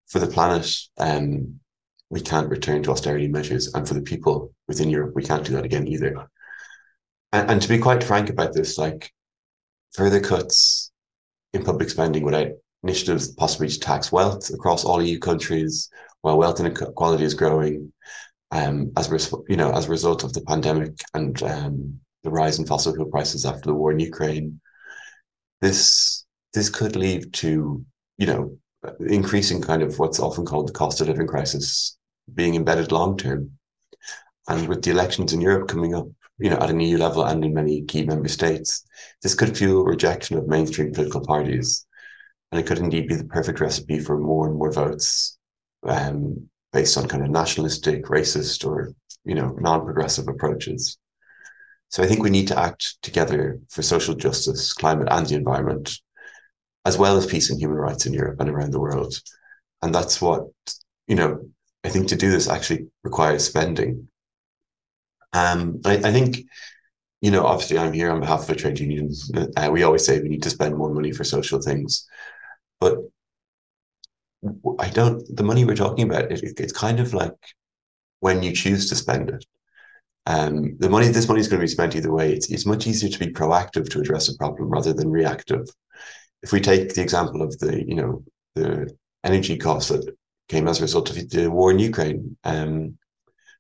[0.09, 1.61] For the planet, um,
[2.11, 3.73] we can't return to austerity measures.
[3.75, 6.29] And for the people within Europe, we can't do that again either.
[7.33, 9.11] And, and to be quite frank about this, like
[9.95, 10.91] further cuts
[11.53, 12.49] in public spending without
[12.83, 15.89] initiatives possibly to tax wealth across all EU countries
[16.21, 17.93] while wealth inequality is growing
[18.51, 22.59] um, as a, you know as a result of the pandemic and um, the rise
[22.59, 24.61] in fossil fuel prices after the war in Ukraine.
[25.61, 27.85] This this could lead to,
[28.19, 28.57] you know,
[29.01, 31.97] increasing kind of what's often called the cost of living crisis
[32.33, 33.51] being embedded long term.
[34.49, 36.07] And with the elections in Europe coming up,
[36.39, 38.85] you know, at an EU level and in many key member states,
[39.23, 41.87] this could fuel rejection of mainstream political parties.
[42.51, 45.39] And it could indeed be the perfect recipe for more and more votes
[45.85, 48.93] um, based on kind of nationalistic, racist, or,
[49.25, 50.99] you know, non progressive approaches.
[51.89, 56.01] So I think we need to act together for social justice, climate, and the environment
[56.85, 59.21] as well as peace and human rights in Europe and around the world.
[59.83, 60.47] And that's what,
[61.07, 61.49] you know,
[61.83, 64.09] I think to do this actually requires spending.
[65.33, 66.47] Um, I, I think,
[67.21, 69.11] you know, obviously I'm here on behalf of a trade union.
[69.57, 72.07] Uh, we always say we need to spend more money for social things,
[72.81, 72.99] but
[74.79, 75.25] I don't.
[75.35, 77.33] The money we're talking about, it, it's kind of like
[78.21, 79.45] when you choose to spend it.
[80.27, 82.33] Um, the money, this money is going to be spent either way.
[82.33, 85.69] It's it's much easier to be proactive to address a problem rather than reactive
[86.45, 88.23] if we take the example of the, you know,
[88.55, 90.15] the energy costs that
[90.49, 92.37] came as a result of the war in Ukraine.
[92.45, 92.99] Um,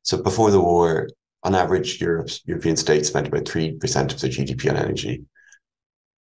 [0.02, 1.08] so before the war,
[1.42, 5.24] on average, Europe's European states spent about three percent of their GDP on energy.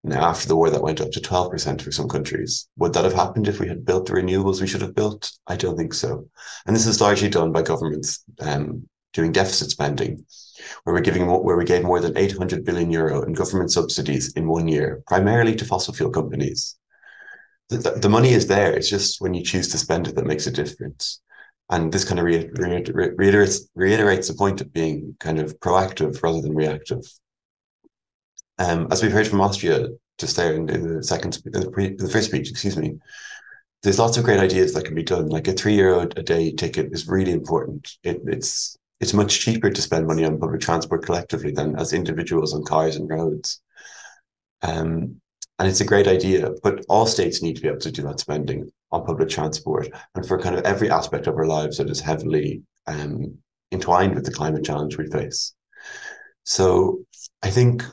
[0.05, 2.67] Now, after the war, that went up to twelve percent for some countries.
[2.77, 5.31] Would that have happened if we had built the renewables we should have built?
[5.47, 6.29] I don't think so.
[6.65, 10.25] And this is largely done by governments um, doing deficit spending
[10.83, 14.47] where we're giving where we gave more than 800 billion euro in government subsidies in
[14.47, 16.77] one year, primarily to fossil fuel companies.
[17.69, 18.73] The, the, the money is there.
[18.73, 21.21] It's just when you choose to spend it that makes a difference.
[21.69, 26.21] And this kind of re- re- reiterates reiterates the point of being kind of proactive
[26.21, 27.03] rather than reactive.
[28.59, 29.87] Um, as we've heard from Austria
[30.19, 32.97] just there in, in the second, in the, pre, in the first speech, excuse me,
[33.81, 35.27] there's lots of great ideas that can be done.
[35.27, 37.97] Like a three euro a day ticket is really important.
[38.03, 42.53] It, it's it's much cheaper to spend money on public transport collectively than as individuals
[42.53, 43.61] on cars and roads.
[44.61, 45.19] Um,
[45.59, 48.21] and it's a great idea, but all states need to be able to do that
[48.21, 51.99] spending on public transport and for kind of every aspect of our lives that is
[51.99, 53.37] heavily um,
[53.73, 55.53] entwined with the climate challenge we face.
[56.45, 57.03] So
[57.43, 57.83] I think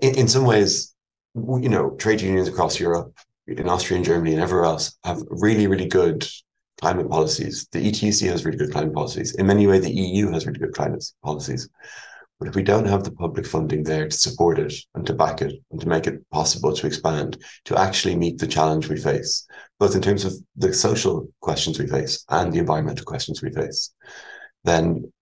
[0.00, 0.94] in, in some ways,
[1.34, 3.18] you know, trade unions across Europe,
[3.48, 6.24] in Austria and Germany and everywhere else have really, really good
[6.82, 7.68] climate policies.
[7.70, 9.36] The ETUC has really good climate policies.
[9.36, 11.68] In many ways, the EU has really good climate policies.
[12.40, 15.42] But if we don't have the public funding there to support it and to back
[15.42, 19.46] it and to make it possible to expand, to actually meet the challenge we face,
[19.78, 23.94] both in terms of the social questions we face and the environmental questions we face,
[24.64, 25.12] then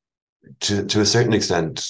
[0.61, 1.87] to, to a certain extent,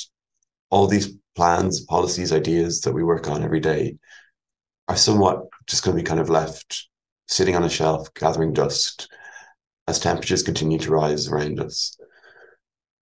[0.71, 3.97] all these plans, policies, ideas that we work on every day
[4.89, 6.89] are somewhat just going to be kind of left
[7.29, 9.09] sitting on a shelf, gathering dust,
[9.91, 11.99] as temperatures continue to rise around us.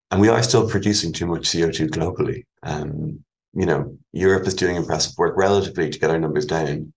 [0.10, 2.46] And we are still producing too much CO2 globally.
[2.64, 6.94] Um, you know, Europe is doing impressive work relatively to get our numbers down.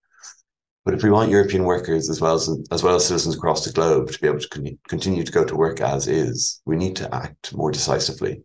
[0.85, 3.73] But if we want European workers as well as as well as citizens across the
[3.73, 6.97] globe to be able to con- continue to go to work as is, we need
[6.97, 8.43] to act more decisively.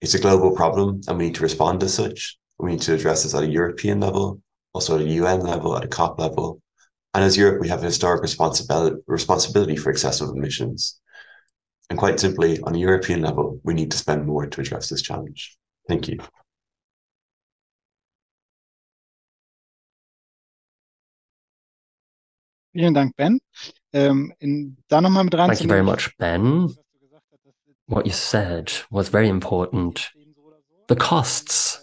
[0.00, 2.36] It's a global problem, and we need to respond as such.
[2.58, 4.40] We need to address this at a European level,
[4.72, 6.60] also at a UN level, at a COP level,
[7.14, 11.00] and as Europe, we have a historic responsibility, responsibility for excessive emissions.
[11.90, 15.02] And quite simply, on a European level, we need to spend more to address this
[15.02, 15.58] challenge.
[15.88, 16.18] Thank you.
[22.74, 23.38] Vielen Dank, Ben.
[23.92, 26.74] Ähm, in, da nochmal mit Thank you very much, Ben.
[27.86, 30.10] What you said was very important.
[30.88, 31.81] The costs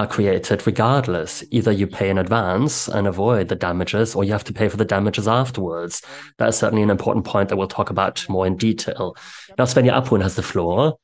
[0.00, 1.44] are created regardless.
[1.50, 4.78] Either you pay in advance and avoid the damages, or you have to pay for
[4.78, 6.02] the damages afterwards.
[6.38, 9.14] That is certainly an important point that we'll talk about more in detail.
[9.58, 10.96] Now, Svenja Appuhn has the floor.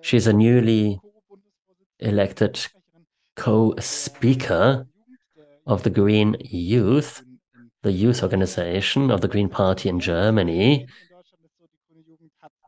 [0.00, 0.98] She's a newly
[2.00, 2.66] elected
[3.36, 4.86] co-speaker
[5.64, 7.22] of the Green Youth,
[7.82, 10.88] the youth organization of the Green Party in Germany.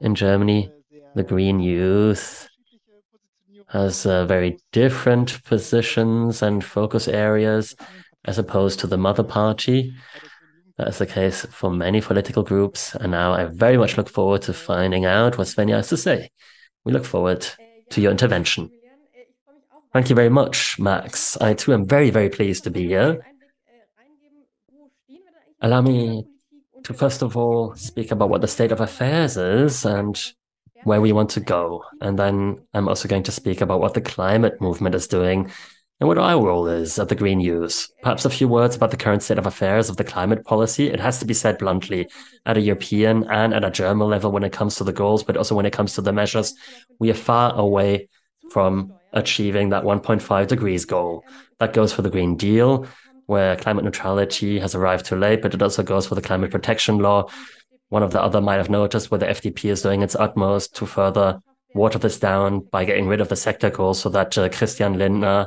[0.01, 0.71] In Germany,
[1.17, 2.49] the Green Youth
[3.75, 7.75] has uh, very different positions and focus areas
[8.25, 9.93] as opposed to the mother party.
[10.79, 12.95] That is the case for many political groups.
[12.95, 16.31] And now I very much look forward to finding out what Svenja has to say.
[16.85, 17.47] We look forward
[17.91, 18.71] to your intervention.
[19.93, 21.37] Thank you very much, Max.
[21.41, 23.25] I too am very, very pleased to be here.
[25.61, 26.25] Allow me
[26.85, 30.21] to first of all speak about what the state of affairs is and
[30.85, 31.83] where we want to go.
[32.01, 35.51] And then I'm also going to speak about what the climate movement is doing
[36.01, 37.89] and what our role is at the Green Youth.
[38.03, 40.89] Perhaps a few words about the current state of affairs of the climate policy.
[40.89, 42.09] It has to be said bluntly
[42.47, 45.37] at a European and at a German level when it comes to the goals, but
[45.37, 46.55] also when it comes to the measures.
[46.99, 48.09] We are far away
[48.51, 51.25] from achieving that 1.5 degrees goal.
[51.61, 52.87] That goes for the Green Deal,
[53.27, 56.99] where climate neutrality has arrived too late, but it also goes for the climate protection
[56.99, 57.31] law,
[57.95, 60.85] one of the other might have noticed where the FDP is doing its utmost to
[60.85, 61.41] further
[61.77, 65.47] water this down by getting rid of the sector goals so that uh, Christian Lindner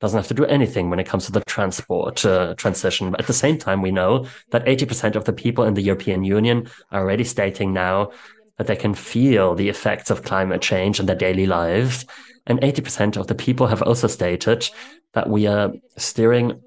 [0.00, 3.12] doesn't have to do anything when it comes to the transport uh, transition.
[3.12, 6.24] But at the same time, we know that 80% of the people in the European
[6.24, 8.10] Union are already stating now
[8.56, 12.04] that they can feel the effects of climate change in their daily lives.
[12.48, 14.68] And 80% of the people have also stated
[15.12, 16.62] that we are steering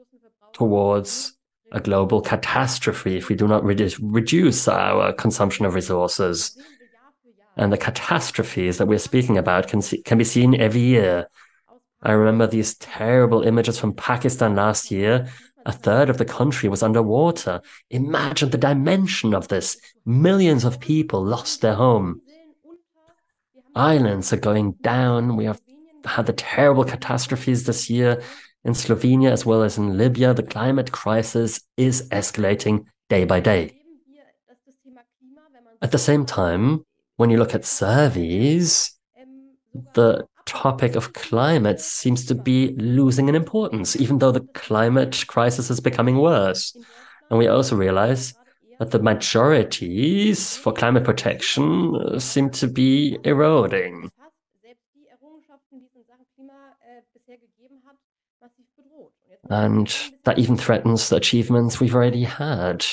[0.53, 1.33] towards
[1.71, 6.57] a global catastrophe if we do not reduce, our consumption of resources.
[7.57, 11.27] And the catastrophes that we're speaking about can, see, can be seen every year.
[12.01, 15.27] I remember these terrible images from Pakistan last year.
[15.65, 17.61] A third of the country was underwater.
[17.89, 19.77] Imagine the dimension of this.
[20.05, 22.21] Millions of people lost their home.
[23.75, 25.37] Islands are going down.
[25.37, 25.61] We have
[26.03, 28.21] had the terrible catastrophes this year
[28.63, 33.77] in Slovenia as well as in Libya, the climate crisis is escalating day by day.
[35.81, 36.85] At the same time,
[37.17, 38.91] when you look at surveys,
[39.93, 45.69] the topic of climate seems to be losing in importance, even though the climate crisis
[45.69, 46.75] is becoming worse.
[47.29, 48.33] And we also realize
[48.79, 54.11] that the majorities for climate protection uh, seem to be eroding.
[59.49, 62.85] And that even threatens the achievements we've already had.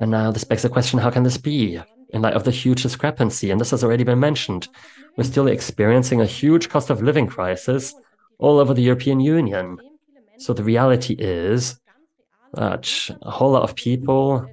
[0.00, 1.80] And now this begs the question how can this be?
[2.10, 4.68] In light of the huge discrepancy, and this has already been mentioned,
[5.16, 7.94] we're still experiencing a huge cost of living crisis
[8.38, 9.78] all over the European Union.
[10.38, 11.80] So the reality is
[12.52, 14.48] that a whole lot of people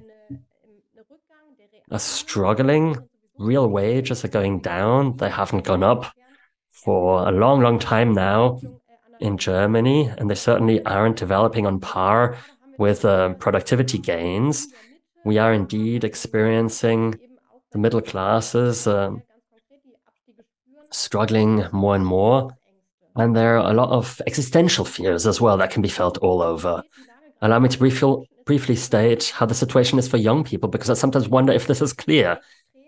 [1.90, 2.96] are struggling.
[3.38, 5.16] Real wages are going down.
[5.18, 6.12] They haven't gone up
[6.70, 8.60] for a long, long time now
[9.22, 12.36] in Germany, and they certainly aren't developing on par
[12.78, 14.68] with uh, productivity gains.
[15.24, 17.18] We are indeed experiencing
[17.70, 19.12] the middle classes uh,
[20.90, 22.50] struggling more and more.
[23.14, 26.42] And there are a lot of existential fears as well that can be felt all
[26.42, 26.82] over.
[27.40, 30.94] Allow me to briefly, briefly state how the situation is for young people, because I
[30.94, 32.38] sometimes wonder if this is clear.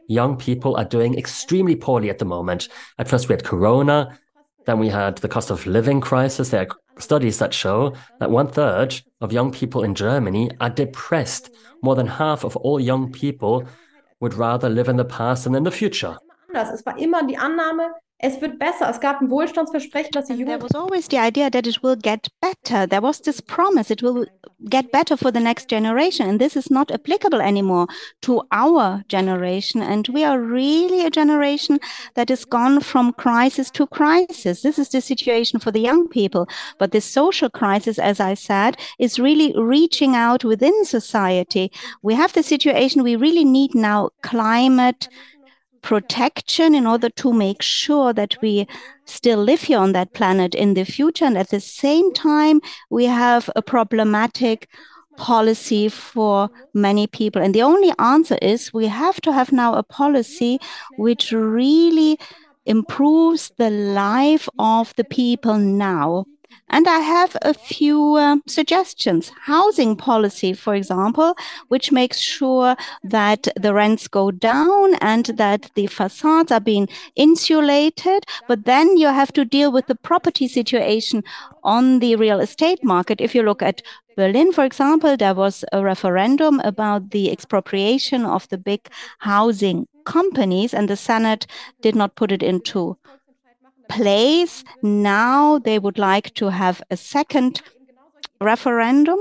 [0.09, 2.69] Young people are doing extremely poorly at the moment.
[2.99, 4.19] At first, we had Corona,
[4.67, 6.51] then we had the cost of living crisis.
[6.51, 11.51] There are studies that show that one third of young people in Germany are depressed.
[11.83, 13.67] More than half of all young people
[14.21, 16.17] would rather live in the past than in the future.
[16.99, 17.91] Immer die Annahme,
[18.25, 18.89] es wird besser.
[18.89, 22.29] Es gab ein Wohlstandsversprechen, dass die There was always the idea that it will get
[22.41, 22.87] better.
[22.87, 24.27] There was this promise it will
[24.71, 26.27] get better for the next generation.
[26.29, 27.87] And this is not applicable anymore
[28.23, 29.83] to our generation.
[29.83, 31.79] And we are really a generation
[32.15, 34.63] that has gone from crisis to crisis.
[34.63, 36.49] This is the situation for the young people.
[36.79, 41.71] But this social crisis, as I said, is really reaching out within society.
[42.03, 45.09] We have the situation we really need now climate
[45.85, 48.67] protection in order to make sure that we
[49.05, 51.27] still live here on that planet in the future.
[51.27, 54.67] And at the same time, we have a problematic
[55.19, 57.43] policy for many people.
[57.43, 60.59] And the only answer is we have to have now a policy
[60.97, 62.19] which really
[62.65, 66.25] improves the life of the people now.
[66.69, 69.31] And I have a few uh, suggestions.
[69.43, 71.37] Housing policy, for example,
[71.69, 78.25] which makes sure that the rents go down and that the facades are being insulated.
[78.49, 81.23] But then you have to deal with the property situation
[81.63, 83.21] on the real estate market.
[83.21, 83.83] If you look at
[84.17, 88.89] Berlin, for example, there was a referendum about the expropriation of the big
[89.19, 91.47] housing companies, and the Senate
[91.81, 92.97] did not put it into
[93.89, 94.65] place.
[94.83, 97.63] Now they would like to have a second
[98.41, 99.19] referendum,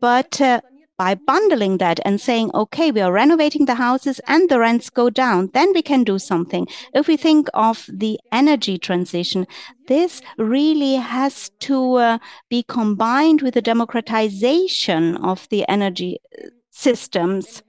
[0.00, 0.60] but uh,
[0.98, 5.10] by bundling that and saying, okay, we are renovating the houses and the rents go
[5.10, 6.66] down, then we can do something.
[6.94, 9.46] If we think of the energy transition,
[9.88, 12.18] this really has to uh,
[12.48, 17.62] be combined with the democratization of the energy uh, systems.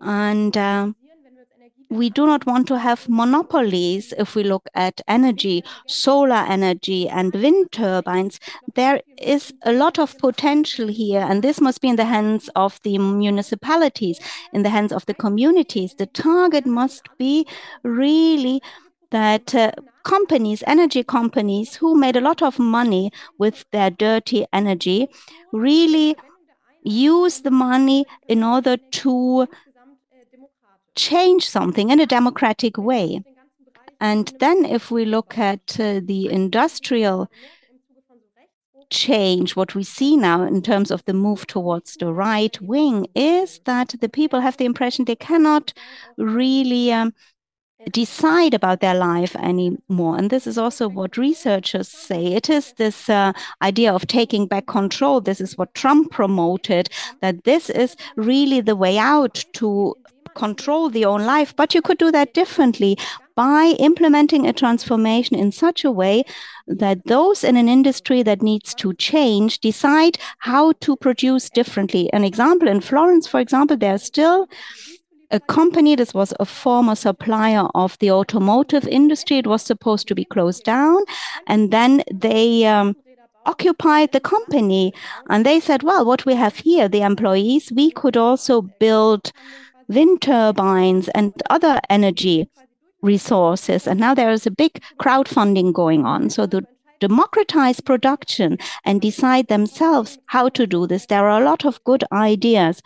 [0.00, 0.92] And uh,
[1.92, 7.34] we do not want to have monopolies if we look at energy, solar energy, and
[7.34, 8.40] wind turbines.
[8.74, 12.80] There is a lot of potential here, and this must be in the hands of
[12.82, 14.18] the municipalities,
[14.54, 15.94] in the hands of the communities.
[15.94, 17.46] The target must be
[17.82, 18.62] really
[19.10, 19.72] that uh,
[20.04, 25.08] companies, energy companies who made a lot of money with their dirty energy,
[25.52, 26.16] really
[26.84, 29.46] use the money in order to
[30.94, 33.22] change something in a democratic way.
[34.00, 37.28] And then, if we look at uh, the industrial
[38.90, 43.60] change, what we see now in terms of the move towards the right wing is
[43.64, 45.72] that the people have the impression they cannot
[46.18, 47.14] really um,
[47.90, 50.16] decide about their life anymore.
[50.16, 52.26] And this is also what researchers say.
[52.26, 53.32] It is this uh,
[53.62, 55.20] idea of taking back control.
[55.20, 56.88] This is what Trump promoted,
[57.20, 59.96] that this is really the way out to
[60.34, 62.96] control the own life, but you could do that differently
[63.34, 66.24] by implementing a transformation in such a way
[66.66, 72.12] that those in an industry that needs to change decide how to produce differently.
[72.12, 74.48] An example in Florence, for example, there's still
[75.30, 79.38] a company, this was a former supplier of the automotive industry.
[79.38, 81.02] It was supposed to be closed down.
[81.46, 82.94] And then they um,
[83.46, 84.92] occupied the company
[85.30, 89.32] and they said, well, what we have here, the employees, we could also build
[89.88, 92.48] wind turbines and other energy
[93.02, 93.86] resources.
[93.86, 96.30] And now there is a big crowdfunding going on.
[96.30, 96.62] So to
[97.00, 102.04] democratize production and decide themselves how to do this, there are a lot of good
[102.12, 102.80] ideas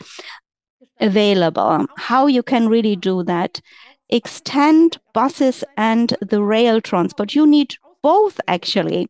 [1.00, 1.86] available.
[1.96, 3.60] How you can really do that.
[4.08, 7.34] Extend buses and the rail transport.
[7.34, 9.08] You need both actually.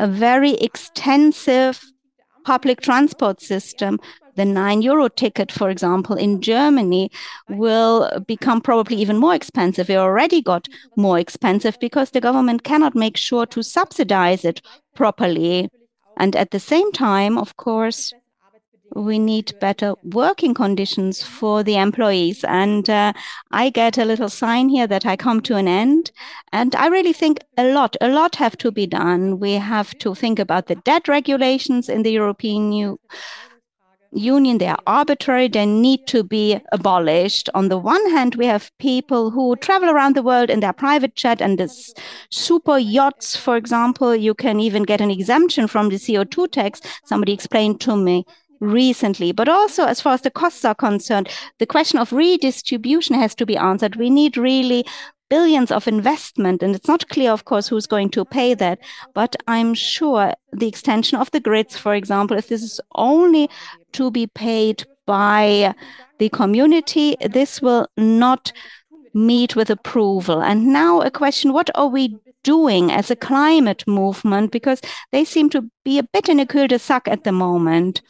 [0.00, 1.84] A very extensive
[2.44, 3.98] public transport system
[4.36, 7.10] the nine euro ticket, for example, in Germany
[7.48, 9.88] will become probably even more expensive.
[9.88, 14.60] It already got more expensive because the government cannot make sure to subsidize it
[14.94, 15.68] properly.
[16.16, 18.12] And at the same time, of course,
[18.94, 22.44] we need better working conditions for the employees.
[22.44, 23.12] And uh,
[23.50, 26.12] I get a little sign here that I come to an end.
[26.52, 29.40] And I really think a lot, a lot have to be done.
[29.40, 32.98] We have to think about the debt regulations in the European Union
[34.14, 37.48] union, they are arbitrary, they need to be abolished.
[37.54, 41.16] On the one hand, we have people who travel around the world in their private
[41.16, 41.92] jet and this
[42.30, 44.14] super yachts, for example.
[44.14, 46.80] You can even get an exemption from the CO2 tax.
[47.04, 48.24] Somebody explained to me
[48.64, 49.32] recently.
[49.32, 53.46] But also, as far as the costs are concerned, the question of redistribution has to
[53.46, 53.96] be answered.
[53.96, 54.84] We need really
[55.30, 58.78] billions of investment, and it's not clear, of course, who's going to pay that.
[59.14, 63.48] But I'm sure the extension of the grids, for example, if this is only
[63.92, 65.74] to be paid by
[66.18, 68.52] the community, this will not
[69.12, 70.42] meet with approval.
[70.42, 74.52] And now a question, what are we doing as a climate movement?
[74.52, 74.80] Because
[75.12, 78.02] they seem to be a bit in a cul-de-sac at the moment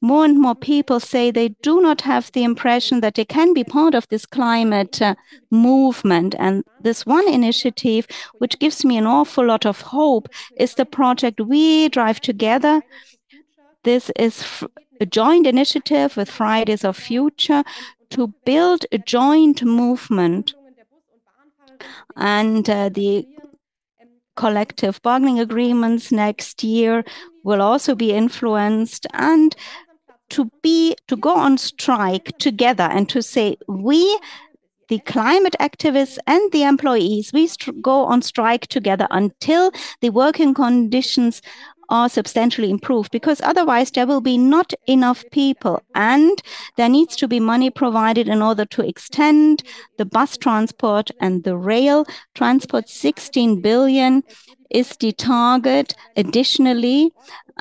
[0.00, 3.64] more and more people say they do not have the impression that they can be
[3.64, 5.14] part of this climate uh,
[5.50, 6.34] movement.
[6.38, 8.06] And this one initiative,
[8.38, 12.82] which gives me an awful lot of hope, is the project We Drive Together.
[13.82, 14.64] This is
[15.00, 17.64] a joint initiative with Fridays for Future
[18.10, 20.54] to build a joint movement.
[22.16, 23.26] And uh, the
[24.36, 27.04] collective bargaining agreements next year
[27.42, 29.06] will also be influenced.
[29.12, 29.54] And
[30.30, 34.18] to be to go on strike together and to say we
[34.88, 37.48] the climate activists and the employees, we
[37.80, 39.70] go on strike together until
[40.00, 41.40] the working conditions
[41.94, 46.42] are substantially improved because otherwise there will be not enough people and
[46.76, 49.62] there needs to be money provided in order to extend
[49.96, 52.04] the bus transport and the rail.
[52.34, 54.24] Transport 16 billion
[54.70, 57.12] is the target additionally.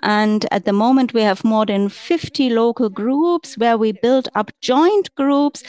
[0.01, 4.49] And at the moment we have more than 50 local groups where we build up
[4.61, 5.61] joint groups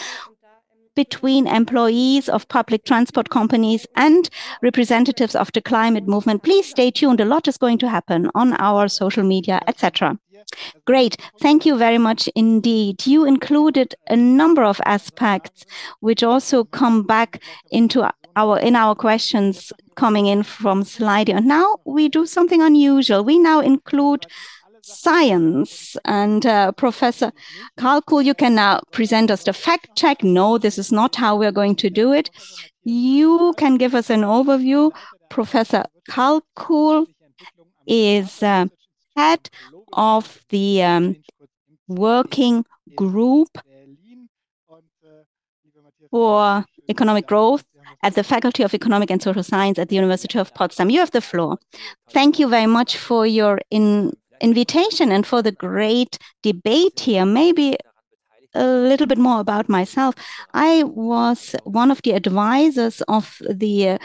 [0.94, 4.30] between employees of public transport companies and
[4.62, 6.42] representatives of the climate movement.
[6.42, 7.20] Please stay tuned.
[7.20, 10.18] A lot is going to happen on our social media, etc.
[10.84, 11.16] Great.
[11.40, 13.06] Thank you very much indeed.
[13.06, 15.64] You included a number of aspects
[16.00, 21.36] which also come back into our in our questions coming in from Slido.
[21.36, 23.24] And now we do something unusual.
[23.24, 24.26] We now include
[24.84, 25.96] science.
[26.04, 27.32] And uh, Professor
[27.78, 30.22] Kalkuhl, you can now present us the fact check.
[30.22, 32.30] No, this is not how we're going to do it.
[32.84, 34.92] You can give us an overview.
[35.30, 37.06] Professor Kalkuhl
[37.86, 38.66] is uh,
[39.16, 39.48] head
[39.92, 41.16] of the um,
[41.88, 42.64] working
[42.94, 43.48] group
[46.10, 47.64] for economic growth
[48.02, 50.90] at the Faculty of Economic and Social Science at the University of Potsdam.
[50.90, 51.58] You have the floor.
[52.10, 54.12] Thank you very much for your in
[54.44, 57.24] invitation and for the great debate here.
[57.24, 57.76] Maybe
[58.54, 60.14] a little bit more about myself.
[60.52, 63.98] I was one of the advisors of the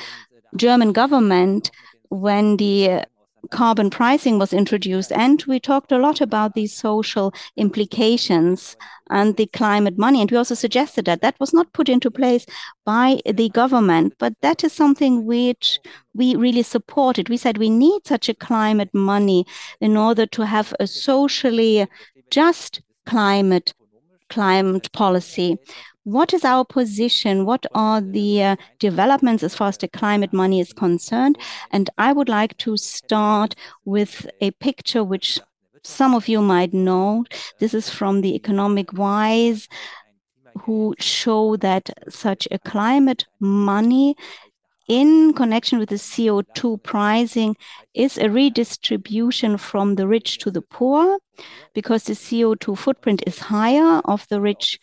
[0.55, 1.69] German government
[2.09, 3.05] when the
[3.51, 8.75] carbon pricing was introduced, and we talked a lot about these social implications
[9.09, 10.21] and the climate money.
[10.21, 12.45] And we also suggested that that was not put into place
[12.85, 15.79] by the government, but that is something which
[16.13, 17.29] we really supported.
[17.29, 19.45] We said we need such a climate money
[19.81, 21.87] in order to have a socially
[22.29, 23.73] just climate
[24.29, 25.57] climate policy.
[26.03, 27.45] What is our position?
[27.45, 31.37] What are the uh, developments as far as the climate money is concerned?
[31.71, 33.55] And I would like to start
[33.85, 35.39] with a picture which
[35.83, 37.25] some of you might know.
[37.59, 39.67] This is from the Economic Wise,
[40.63, 44.15] who show that such a climate money
[44.89, 47.55] in connection with the CO2 pricing
[47.93, 51.19] is a redistribution from the rich to the poor
[51.73, 54.79] because the CO2 footprint is higher of the rich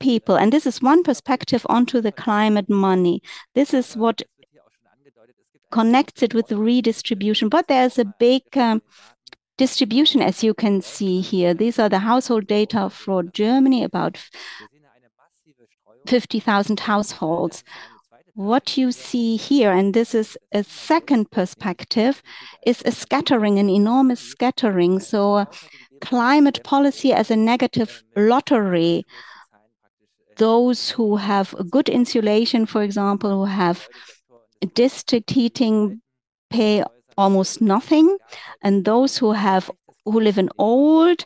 [0.00, 0.36] people.
[0.36, 3.22] And this is one perspective onto the climate money.
[3.54, 4.22] This is what
[5.70, 7.48] connects it with the redistribution.
[7.48, 8.82] But there's a big um,
[9.56, 11.54] distribution, as you can see here.
[11.54, 14.18] These are the household data for Germany, about
[16.06, 17.64] 50,000 households.
[18.34, 22.22] What you see here, and this is a second perspective,
[22.66, 24.98] is a scattering, an enormous scattering.
[24.98, 25.46] So,
[26.00, 29.04] climate policy as a negative lottery
[30.36, 33.88] those who have good insulation, for example, who have
[34.74, 36.00] district heating
[36.50, 36.84] pay
[37.16, 38.16] almost nothing.
[38.62, 39.70] And those who have
[40.04, 41.24] who live in old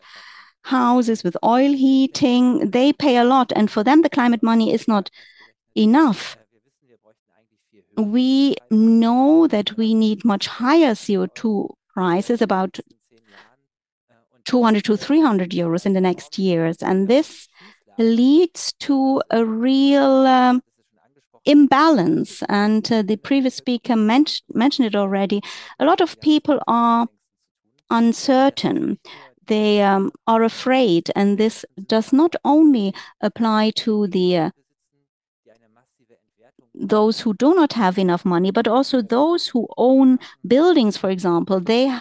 [0.62, 3.52] houses with oil heating, they pay a lot.
[3.56, 5.10] And for them, the climate money is not
[5.76, 6.36] enough.
[7.98, 12.78] We know that we need much higher CO2 prices, about
[14.44, 16.78] 200 to 300 euros in the next years.
[16.80, 17.48] And this
[17.98, 20.62] leads to a real um,
[21.44, 22.42] imbalance.
[22.48, 25.42] And uh, the previous speaker men mentioned it already.
[25.80, 27.08] A lot of people are
[27.90, 28.98] uncertain.
[29.46, 34.50] They um, are afraid, and this does not only apply to the uh,
[36.78, 41.60] those who do not have enough money, but also those who own buildings, for example,
[41.60, 41.92] they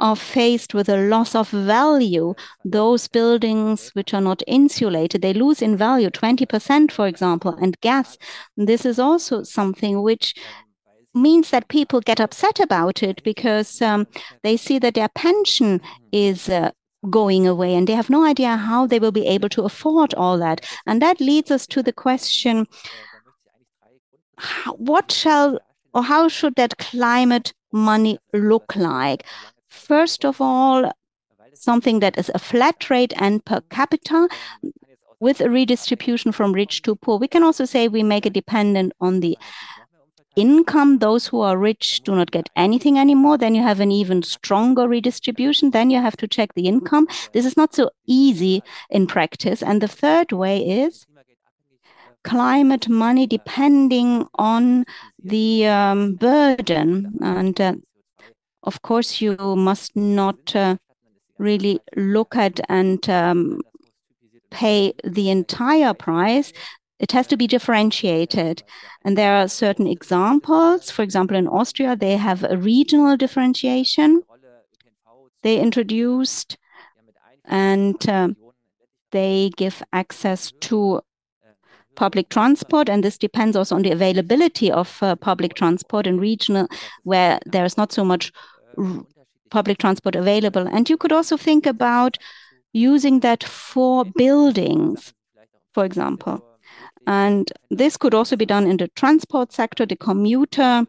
[0.00, 2.34] are faced with a loss of value.
[2.64, 8.16] Those buildings which are not insulated, they lose in value 20%, for example, and gas.
[8.56, 10.34] This is also something which
[11.14, 14.06] means that people get upset about it because um,
[14.42, 15.80] they see that their pension
[16.10, 16.70] is uh,
[17.10, 20.38] going away and they have no idea how they will be able to afford all
[20.38, 20.64] that.
[20.86, 22.66] And that leads us to the question
[24.76, 25.58] what shall
[25.94, 29.24] or how should that climate money look like?
[29.68, 30.92] First of all,
[31.54, 34.28] something that is a flat rate and per capita
[35.20, 37.18] with a redistribution from rich to poor.
[37.18, 39.38] We can also say we make it dependent on the
[40.34, 40.98] income.
[40.98, 43.38] Those who are rich do not get anything anymore.
[43.38, 45.70] Then you have an even stronger redistribution.
[45.70, 47.06] Then you have to check the income.
[47.32, 49.62] This is not so easy in practice.
[49.62, 51.06] And the third way is
[52.24, 54.84] climate money depending on
[55.22, 57.18] the um, burden.
[57.20, 57.74] And uh,
[58.62, 60.76] of course, you must not uh,
[61.38, 63.60] really look at and um,
[64.50, 66.52] pay the entire price.
[66.98, 68.62] it has to be differentiated.
[69.04, 70.88] And there are certain examples.
[70.88, 74.22] For example, in Austria, they have a regional differentiation
[75.42, 76.56] they introduced,
[77.44, 78.28] and uh,
[79.10, 81.00] they give access to
[81.94, 86.68] public transport, and this depends also on the availability of uh, public transport in regional
[87.04, 88.32] where there is not so much
[89.50, 90.66] public transport available.
[90.66, 92.18] And you could also think about
[92.72, 95.12] using that for buildings,
[95.74, 96.42] for example.
[97.06, 99.84] And this could also be done in the transport sector.
[99.84, 100.86] The commuter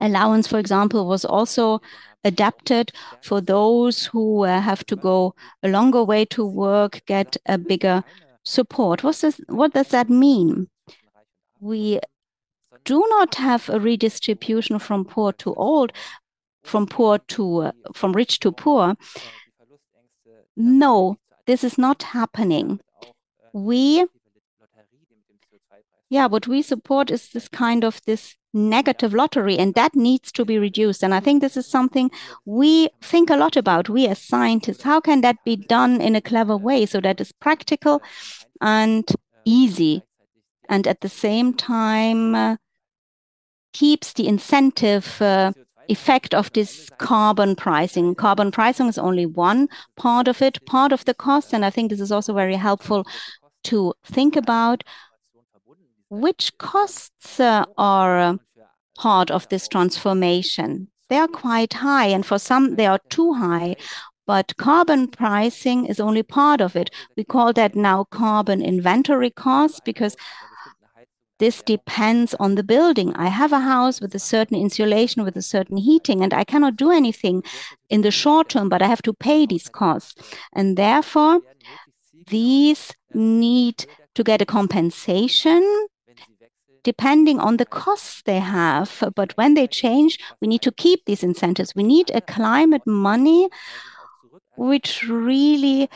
[0.00, 1.80] allowance, for example, was also
[2.24, 2.92] adapted
[3.22, 8.04] for those who uh, have to go a longer way to work, get a bigger
[8.44, 9.02] support.
[9.02, 10.68] What's this, what does that mean?
[11.60, 12.00] We
[12.84, 15.92] do not have a redistribution from poor to old,
[16.62, 18.96] from poor to uh, from rich to poor.
[20.56, 21.16] No,
[21.46, 22.80] this is not happening.
[23.52, 24.06] We
[26.10, 30.44] yeah, what we support is this kind of this negative lottery, and that needs to
[30.44, 31.02] be reduced.
[31.02, 32.10] And I think this is something
[32.44, 34.82] we think a lot about, we as scientists.
[34.82, 38.00] How can that be done in a clever way so that it's practical
[38.60, 39.10] and
[39.44, 40.02] easy,
[40.68, 42.56] and at the same time uh,
[43.72, 45.52] keeps the incentive uh,
[45.88, 48.14] effect of this carbon pricing.
[48.14, 51.90] Carbon pricing is only one part of it, part of the cost, and I think
[51.90, 53.04] this is also very helpful
[53.64, 54.84] to think about
[56.10, 58.36] which costs uh, are uh,
[58.96, 60.88] part of this transformation.
[61.08, 63.76] They are quite high, and for some, they are too high.
[64.26, 66.90] But carbon pricing is only part of it.
[67.16, 70.16] We call that now carbon inventory costs because
[71.38, 73.14] this depends on the building.
[73.16, 76.76] I have a house with a certain insulation, with a certain heating, and I cannot
[76.76, 77.42] do anything
[77.90, 80.14] in the short term, but I have to pay these costs.
[80.54, 81.40] And therefore,
[82.28, 83.84] these need
[84.14, 85.86] to get a compensation
[86.84, 89.02] depending on the costs they have.
[89.16, 91.74] But when they change, we need to keep these incentives.
[91.74, 93.48] We need a climate money
[94.56, 95.90] which really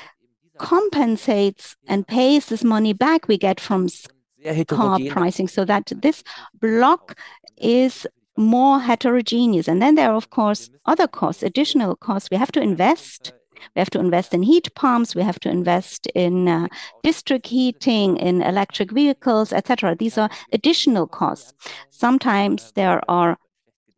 [0.58, 3.88] compensates and pays this money back we get from
[4.66, 6.24] car pricing so that this
[6.60, 7.16] block
[7.56, 9.68] is more heterogeneous.
[9.68, 12.30] And then there are, of course, other costs, additional costs.
[12.30, 13.32] We have to invest
[13.74, 15.14] we have to invest in heat pumps.
[15.14, 16.68] We have to invest in uh,
[17.02, 19.96] district heating, in electric vehicles, etc.
[19.96, 21.54] These are additional costs.
[21.90, 23.38] Sometimes there are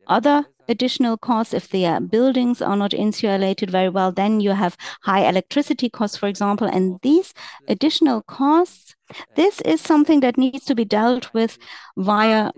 [0.07, 4.77] other additional costs if the uh, buildings are not insulated very well then you have
[5.01, 7.33] high electricity costs for example and these
[7.67, 8.95] additional costs
[9.35, 11.57] this is something that needs to be dealt with
[11.97, 12.51] via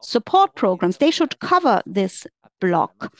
[0.00, 2.26] support programs they should cover this
[2.60, 3.12] block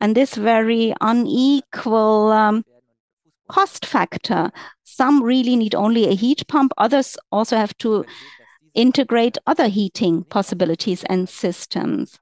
[0.00, 2.64] and this very unequal um,
[3.48, 4.50] cost factor.
[4.84, 8.04] Some really need only a heat pump, others also have to
[8.74, 12.18] integrate other heating possibilities and systems.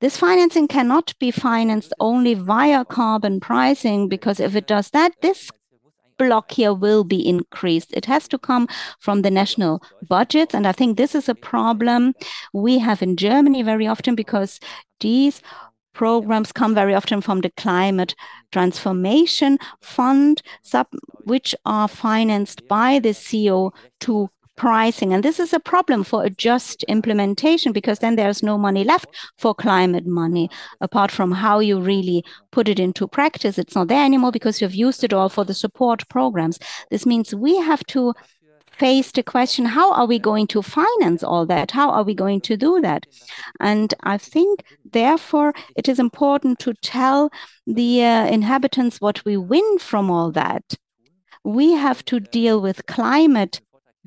[0.00, 5.50] This financing cannot be financed only via carbon pricing because if it does that, this
[6.18, 7.92] block here will be increased.
[7.92, 8.68] It has to come
[9.00, 10.54] from the national budgets.
[10.54, 12.14] And I think this is a problem
[12.52, 14.60] we have in Germany very often because
[15.00, 15.40] these
[15.92, 18.14] programs come very often from the Climate
[18.50, 20.86] Transformation Fund, sub,
[21.24, 25.12] which are financed by the CO2 pricing.
[25.12, 29.08] And this is a problem for a just implementation because then there's no money left
[29.38, 33.58] for climate money, apart from how you really put it into practice.
[33.58, 36.58] It's not there anymore because you've used it all for the support programs.
[36.90, 38.14] This means we have to
[38.78, 41.70] face the question how are we going to finance all that?
[41.70, 43.06] How are we going to do that?
[43.60, 47.30] And I think, therefore, it is important to tell
[47.66, 50.76] the uh, inhabitants what we win from all that.
[51.44, 53.60] We have to deal with climate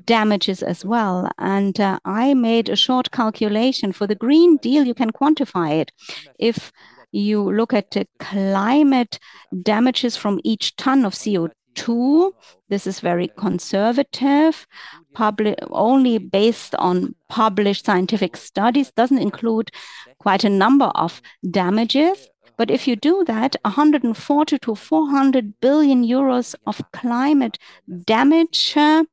[0.04, 1.30] damages as well.
[1.38, 5.92] And uh, I made a short calculation for the Green Deal, you can quantify it.
[6.38, 6.72] If
[7.12, 9.18] you look at the climate
[9.62, 12.34] damages from each ton of CO2, two.
[12.68, 14.66] This is very conservative,
[15.14, 19.70] public, only based on published scientific studies, doesn't include
[20.18, 22.28] quite a number of damages.
[22.56, 27.58] But if you do that, 140 to 400 billion euros of climate
[28.04, 29.04] damage uh,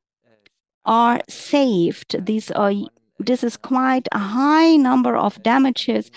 [0.84, 2.24] are saved.
[2.26, 2.72] These are
[3.20, 6.10] this is quite a high number of damages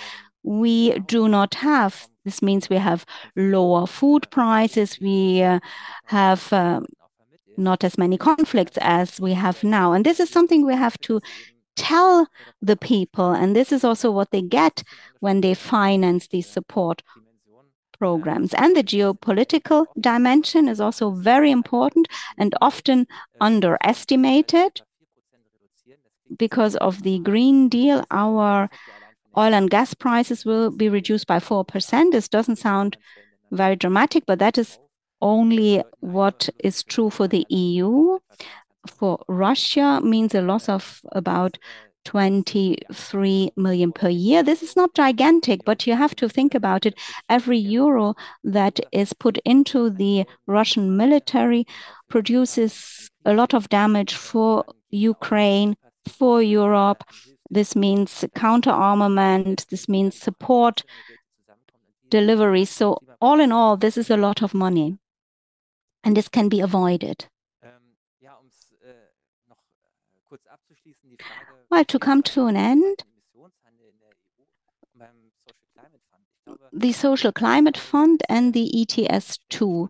[0.43, 3.06] we do not have this means we have
[3.36, 5.00] lower food prices.
[5.00, 5.60] We uh,
[6.06, 6.82] have uh,
[7.56, 9.94] not as many conflicts as we have now.
[9.94, 11.22] And this is something we have to
[11.78, 12.28] tell
[12.62, 13.32] the people.
[13.32, 14.84] And this is also what they get
[15.22, 17.02] when they finance these support
[17.98, 18.54] programs.
[18.54, 22.08] And the geopolitical dimension is also very important
[22.38, 23.08] and often
[23.40, 24.82] underestimated.
[26.38, 28.70] because of the Green Deal, our
[29.38, 32.12] oil and gas prices will be reduced by 4%.
[32.12, 32.98] This doesn't sound
[33.52, 34.80] very dramatic, but that is
[35.22, 38.18] only what is true for the EU.
[38.88, 41.58] For Russia means a loss of about
[42.06, 44.42] 23 million per year.
[44.42, 46.98] This is not gigantic, but you have to think about it.
[47.28, 48.16] Every euro
[48.46, 51.66] that is put into the Russian military
[52.10, 55.76] produces a lot of damage for Ukraine,
[56.08, 57.04] for Europe.
[57.50, 60.84] This means counter armament, this means support
[62.10, 62.66] delivery.
[62.66, 64.98] So, all in all, this is a lot of money,
[66.04, 67.26] and this can be avoided.
[71.70, 73.04] Well, to come to an end,
[76.72, 79.89] the Social Climate Fund and the ETS2.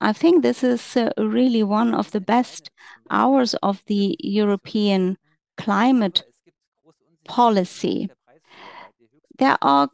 [0.00, 2.70] I think this is uh, really one of the best
[3.10, 5.16] hours of the European
[5.56, 6.24] climate
[7.24, 8.10] policy.
[9.38, 9.88] There are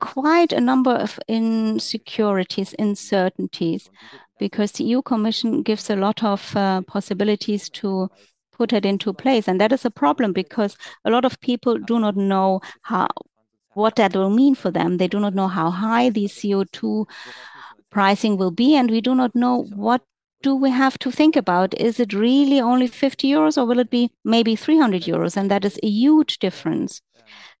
[0.00, 3.90] quite a number of insecurities, uncertainties,
[4.38, 8.08] because the EU Commission gives a lot of uh, possibilities to
[8.52, 9.48] put it into place.
[9.48, 13.08] And that is a problem because a lot of people do not know how
[13.74, 14.96] what that will mean for them.
[14.96, 17.06] They do not know how high the CO2
[17.90, 20.02] pricing will be, and we do not know what
[20.42, 21.74] do we have to think about?
[21.80, 25.36] Is it really only 50 euros or will it be maybe 300 euros?
[25.36, 27.02] And that is a huge difference.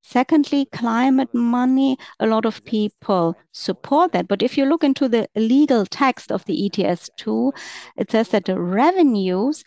[0.02, 4.26] Secondly, climate money, a lot of people support that.
[4.26, 7.52] But if you look into the legal text of the ETS2,
[7.96, 9.62] it says that the revenues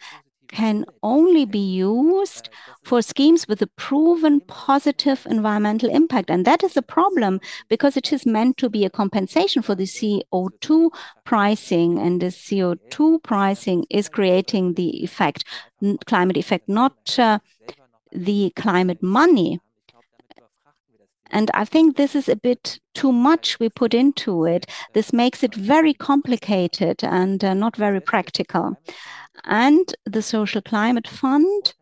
[0.53, 2.47] can only be used
[2.83, 6.29] for schemes with a proven positive environmental impact.
[6.29, 9.85] And that is a problem because it is meant to be a compensation for the
[9.85, 10.91] CO2
[11.25, 11.97] pricing.
[11.97, 15.43] And the CO2 pricing is creating the effect,
[16.05, 17.39] climate effect, not uh,
[18.11, 19.59] the climate money.
[21.33, 24.67] And I think this is a bit too much we put into it.
[24.93, 28.77] This makes it very complicated and uh, not very practical.
[29.43, 31.73] And the Social Climate Fund,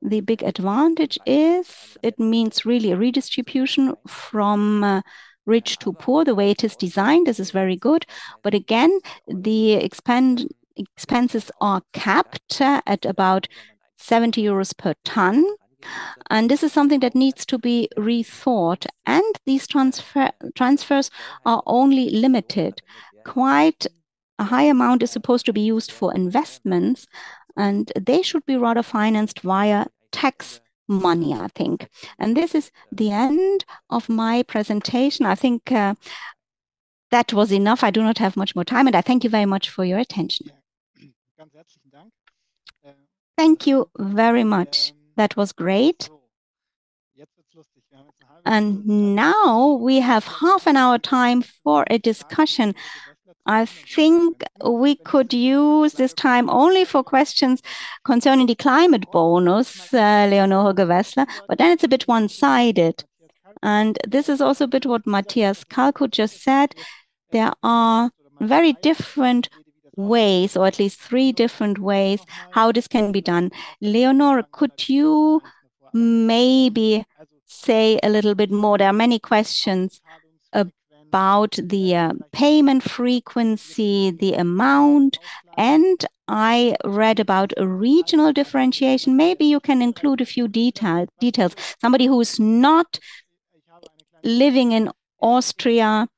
[0.00, 5.02] the big advantage is it means really a redistribution from uh,
[5.44, 6.24] rich to poor.
[6.24, 8.06] The way it is designed, this is very good.
[8.42, 13.48] But again, the expend expenses are capped uh, at about
[13.98, 15.44] 70 euros per ton.
[16.30, 18.86] And this is something that needs to be rethought.
[19.06, 21.10] And these transfer transfers
[21.44, 22.82] are only limited.
[23.24, 23.86] Quite
[24.38, 27.06] a high amount is supposed to be used for investments,
[27.56, 31.88] and they should be rather financed via tax money, I think.
[32.18, 35.26] And this is the end of my presentation.
[35.26, 35.94] I think uh,
[37.10, 37.84] that was enough.
[37.84, 39.98] I do not have much more time, and I thank you very much for your
[39.98, 40.50] attention.
[43.36, 44.92] Thank you very much.
[45.16, 46.08] That was great.
[48.44, 52.74] And now we have half an hour time for a discussion.
[53.46, 57.60] I think we could use this time only for questions
[58.04, 63.04] concerning the climate bonus, uh, Leonore Gewessler, but then it's a bit one-sided.
[63.62, 66.74] And this is also a bit what Matthias Kalkuhl just said.
[67.30, 68.10] There are
[68.40, 69.48] very different
[69.96, 72.20] ways, or at least three different ways,
[72.52, 73.50] how this can be done.
[73.80, 75.40] Leonor, could you
[75.92, 77.04] maybe
[77.46, 78.78] say a little bit more?
[78.78, 80.00] There are many questions
[80.52, 85.18] about the uh, payment frequency, the amount,
[85.58, 89.14] and I read about a regional differentiation.
[89.14, 91.54] Maybe you can include a few detail, details.
[91.82, 92.98] Somebody who is not
[94.24, 94.90] living in
[95.20, 96.08] Austria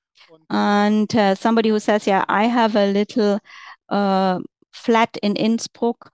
[0.50, 3.40] and uh, somebody who says, yeah, I have a little
[3.88, 4.40] Uh,
[4.72, 6.10] flat in Innsbruck.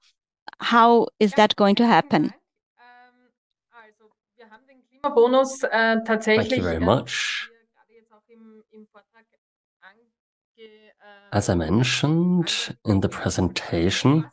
[0.61, 2.35] How is that going to happen?
[5.03, 7.49] Thank you very much.
[11.33, 14.27] As I mentioned in the presentation,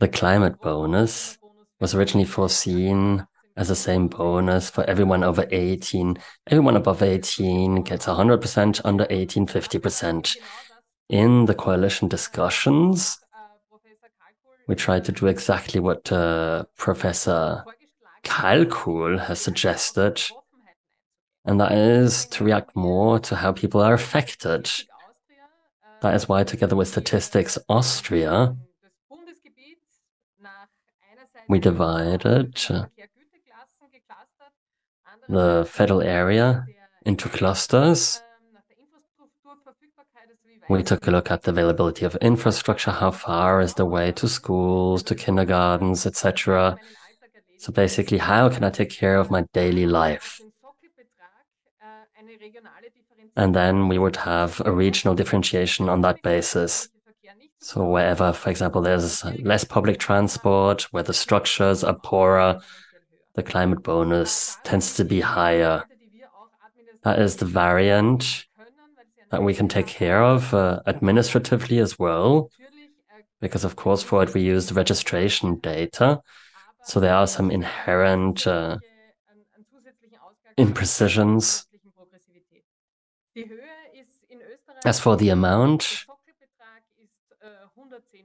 [0.00, 1.38] the climate bonus
[1.80, 3.26] was originally foreseen
[3.58, 6.16] as the same bonus for everyone over 18.
[6.46, 10.36] Everyone above 18 gets 100%, under 18, 50%.
[11.10, 13.18] In the coalition discussions,
[14.66, 17.64] we tried to do exactly what uh, Professor
[18.24, 20.22] Kalkuhl has suggested
[21.48, 24.70] and that is to react more to how people are affected.
[26.02, 28.54] That is why, together with Statistics Austria,
[31.48, 32.54] we divided
[35.28, 36.64] the federal area
[37.04, 38.20] into clusters
[40.68, 44.28] We took a look at the availability of infrastructure, how far is the way to
[44.28, 46.76] schools, to kindergartens, etc.
[47.56, 50.40] So basically, how can I take care of my daily life?
[53.34, 56.88] And then we would have a regional differentiation on that basis.
[57.60, 62.60] So wherever, for example, there's less public transport, where the structures are poorer,
[63.38, 65.84] the climate bonus tends to be higher.
[67.04, 68.46] That is the variant
[69.30, 72.50] that we can take care of uh, administratively as well.
[73.40, 76.20] Because of course, for it, we use the registration data.
[76.82, 78.78] So there are some inherent uh,
[80.56, 81.64] imprecisions.
[84.84, 86.06] As for the amount,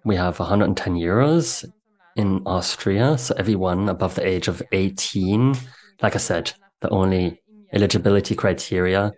[0.03, 1.71] we have 110 euros
[2.15, 3.17] in Austria.
[3.17, 5.55] So everyone above the age of 18,
[6.01, 7.41] like I said, the only
[7.71, 9.11] eligibility criteria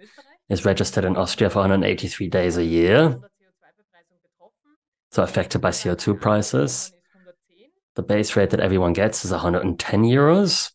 [0.49, 3.19] is registered in Austria for 183 days a year.
[5.11, 6.91] So affected by CO2 prices.
[7.95, 10.71] The base rate that everyone gets is 110 euros.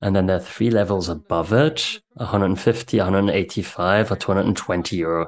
[0.00, 5.26] And then there are three levels above it 150, 185, or 220 euro.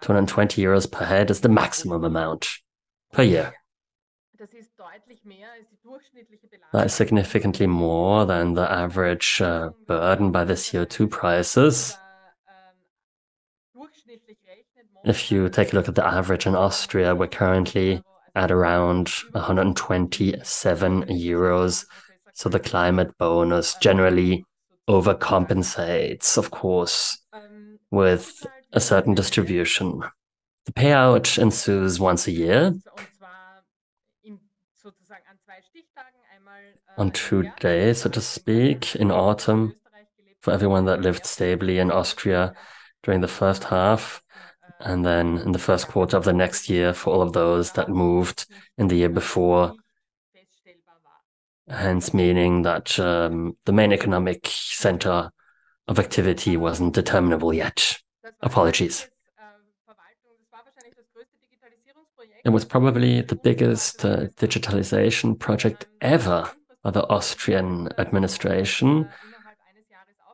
[0.00, 2.48] 220 euros per head is the maximum amount
[3.12, 3.52] per year.
[6.72, 11.96] That is significantly more than the average uh, burden by the CO2 prices.
[15.04, 18.02] If you take a look at the average in Austria, we're currently
[18.34, 21.86] at around 127 euros.
[22.34, 24.44] So the climate bonus generally
[24.88, 27.18] overcompensates, of course,
[27.90, 30.02] with a certain distribution.
[30.66, 32.74] The payout ensues once a year
[36.96, 39.74] on two days, so to speak, in autumn
[40.40, 42.52] for everyone that lived stably in Austria
[43.02, 44.22] during the first half,
[44.80, 47.88] and then in the first quarter of the next year for all of those that
[47.88, 49.74] moved in the year before.
[51.68, 55.30] Hence, meaning that um, the main economic center
[55.86, 57.98] of activity wasn't determinable yet.
[58.40, 59.08] Apologies.
[62.44, 66.50] It was probably the biggest uh, digitalization project ever
[66.82, 69.08] by the Austrian administration.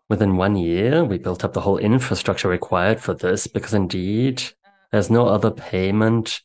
[0.08, 4.42] Within one year, we built up the whole infrastructure required for this because indeed
[4.90, 6.40] there's no other payment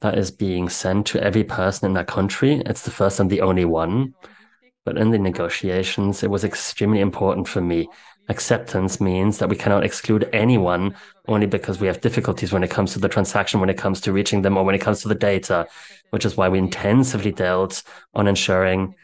[0.00, 2.62] that is being sent to every person in that country.
[2.66, 4.14] It's the first and the only one.
[4.84, 7.88] But in the negotiations, it was extremely important for me
[8.28, 10.94] Acceptance means that we cannot exclude anyone
[11.28, 14.12] only because we have difficulties when it comes to the transaction, when it comes to
[14.12, 15.66] reaching them, or when it comes to the data,
[16.10, 17.82] which is why we intensively dealt
[18.14, 18.94] on ensuring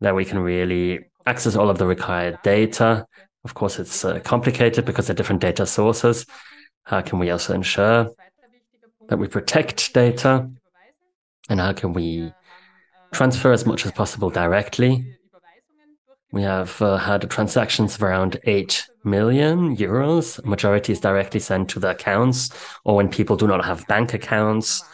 [0.00, 3.06] that we can really access all of the required data.
[3.44, 6.26] Of course, it's uh, complicated because there are different data sources.
[6.84, 8.10] How can we also ensure
[9.08, 10.50] that we protect data?
[11.48, 12.32] And how can we
[13.12, 15.15] transfer as much as possible directly?
[16.36, 20.44] We have uh, had transactions of around 8 million euros.
[20.44, 22.50] Majority is directly sent to the accounts,
[22.84, 24.84] or when people do not have bank accounts,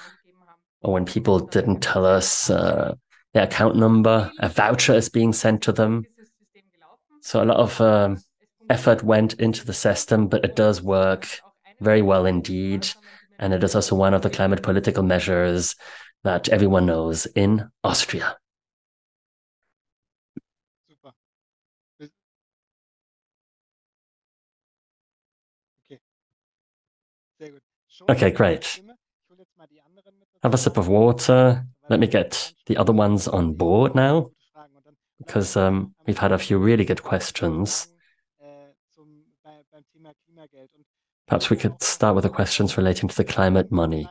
[0.82, 2.95] or when people didn't tell us uh,
[3.34, 6.05] their account number, a voucher is being sent to them.
[7.22, 8.22] So a lot of um,
[8.70, 11.26] effort went into the system, but it does work
[11.80, 12.86] very well indeed.
[13.40, 15.74] And it is also one of the climate political measures
[16.22, 18.36] that everyone knows in Austria.
[28.09, 28.80] Okay, great.
[30.43, 31.64] Have a sip of water.
[31.88, 34.30] Let me get the other ones on board now,
[35.18, 37.88] because um, we've had a few really good questions.
[41.28, 44.09] Perhaps we could start with the questions relating to the climate money.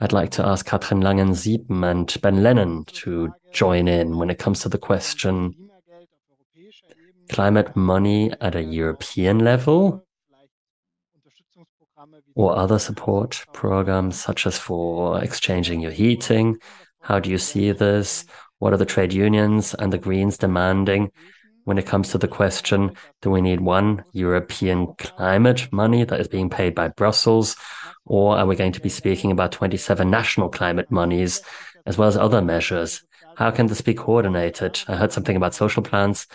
[0.00, 4.60] I'd like to ask Katrin Langensiepen and Ben Lennon to join in when it comes
[4.60, 5.54] to the question
[7.28, 10.05] climate money at a European level
[12.36, 16.58] or other support programs, such as for exchanging your heating?
[17.00, 18.26] How do you see this?
[18.58, 21.10] What are the trade unions and the Greens demanding
[21.64, 26.28] when it comes to the question do we need one European climate money that is
[26.28, 27.56] being paid by Brussels?
[28.04, 31.42] Or are we going to be speaking about 27 national climate monies
[31.86, 33.02] as well as other measures?
[33.36, 34.78] How can this be coordinated?
[34.88, 36.26] I heard something about social plans.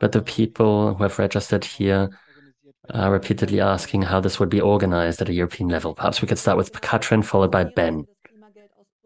[0.00, 2.10] But the people who have registered here
[2.94, 5.94] uh, repeatedly asking how this would be organized at a European level.
[5.94, 8.06] Perhaps we could start with Katrin, followed by Ben.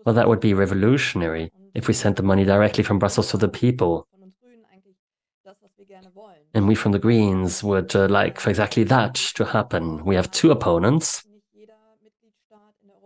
[0.05, 3.49] Well, that would be revolutionary if we sent the money directly from Brussels to the
[3.49, 4.07] people.
[6.55, 10.05] And we from the Greens would uh, like for exactly that to happen.
[10.05, 11.25] We have two opponents.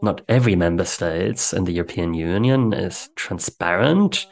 [0.03, 4.27] Not every member state in the European Union is transparent.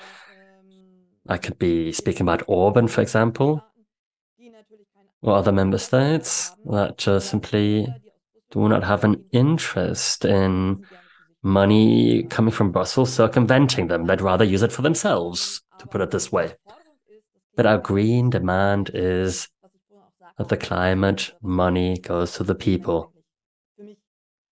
[1.29, 3.65] I could be speaking about Orban, for example,
[5.25, 7.89] or other member states that uh, simply
[8.51, 10.85] do not have an interest in
[11.43, 14.05] money coming from Brussels circumventing them.
[14.05, 16.55] They'd rather use it for themselves, to put it this way.
[17.57, 19.49] But our green demand is
[20.37, 23.11] that the climate money goes to the people.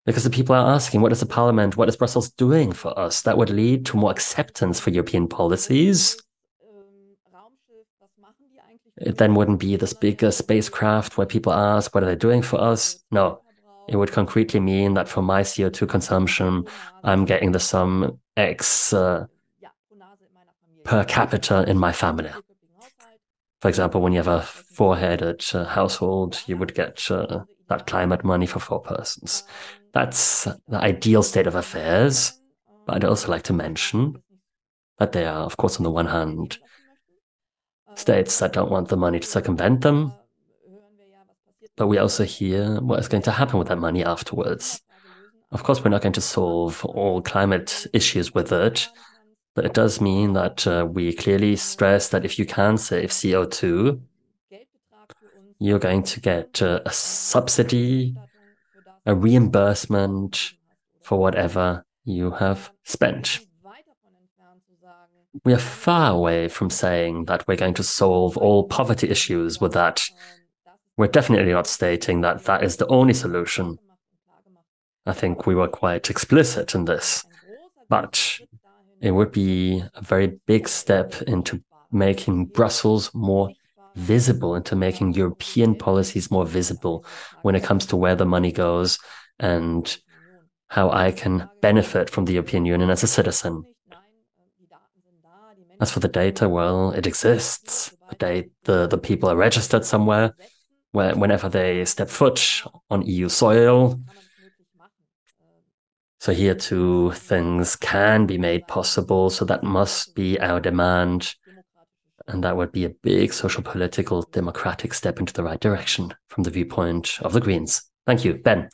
[0.05, 3.23] Because the people are asking, what is the parliament, what is Brussels doing for us?
[3.23, 6.19] That would lead to more acceptance for European policies.
[9.01, 12.61] It then wouldn't be this bigger spacecraft where people ask, what are they doing for
[12.61, 13.03] us?
[13.11, 13.43] No,
[13.89, 16.67] it would concretely mean that for my CO2 consumption,
[17.05, 19.27] I'm getting the sum X uh,
[20.85, 22.31] per capita in my family.
[23.61, 28.25] For example, when you have a four-headed uh, household, you would get uh, that climate
[28.25, 29.45] money for four persons.
[29.93, 32.33] That's the ideal state of affairs.
[32.87, 34.23] But I'd also like to mention
[34.99, 36.59] that there are, of course, on the one hand,
[37.95, 40.13] states that don't want the money to circumvent them.
[41.77, 44.83] But we also hear what is going to happen with that money afterwards.
[45.51, 48.89] Of course, we're not going to solve all climate issues with it,
[49.55, 54.01] but it does mean that uh, we clearly stress that if you can save CO2,
[55.59, 58.15] you're going to get uh, a subsidy,
[59.07, 60.53] a reimbursement
[61.03, 63.41] for whatever you have spent.
[65.45, 69.73] We are far away from saying that we're going to solve all poverty issues with
[69.75, 70.05] that.
[70.97, 73.79] We're definitely not stating that that is the only solution.
[75.07, 77.25] I think we were quite explicit in this.
[77.89, 78.39] But
[79.01, 83.51] it would be a very big step into making Brussels more
[83.95, 87.05] visible, into making European policies more visible
[87.43, 88.99] when it comes to where the money goes
[89.39, 89.97] and
[90.69, 93.65] how I can benefit from the European Union as a citizen.
[95.81, 97.95] As for the data, well, it exists.
[98.19, 100.35] The, the, the people are registered somewhere
[100.93, 104.01] where, whenever they step foot on EU soil.
[106.21, 109.31] So here too, things can be made possible.
[109.31, 111.35] So that must be our demand.
[112.27, 116.43] And that would be a big social, political, democratic step into the right direction from
[116.43, 117.83] the viewpoint of the Greens.
[118.07, 118.69] Thank you, Ben.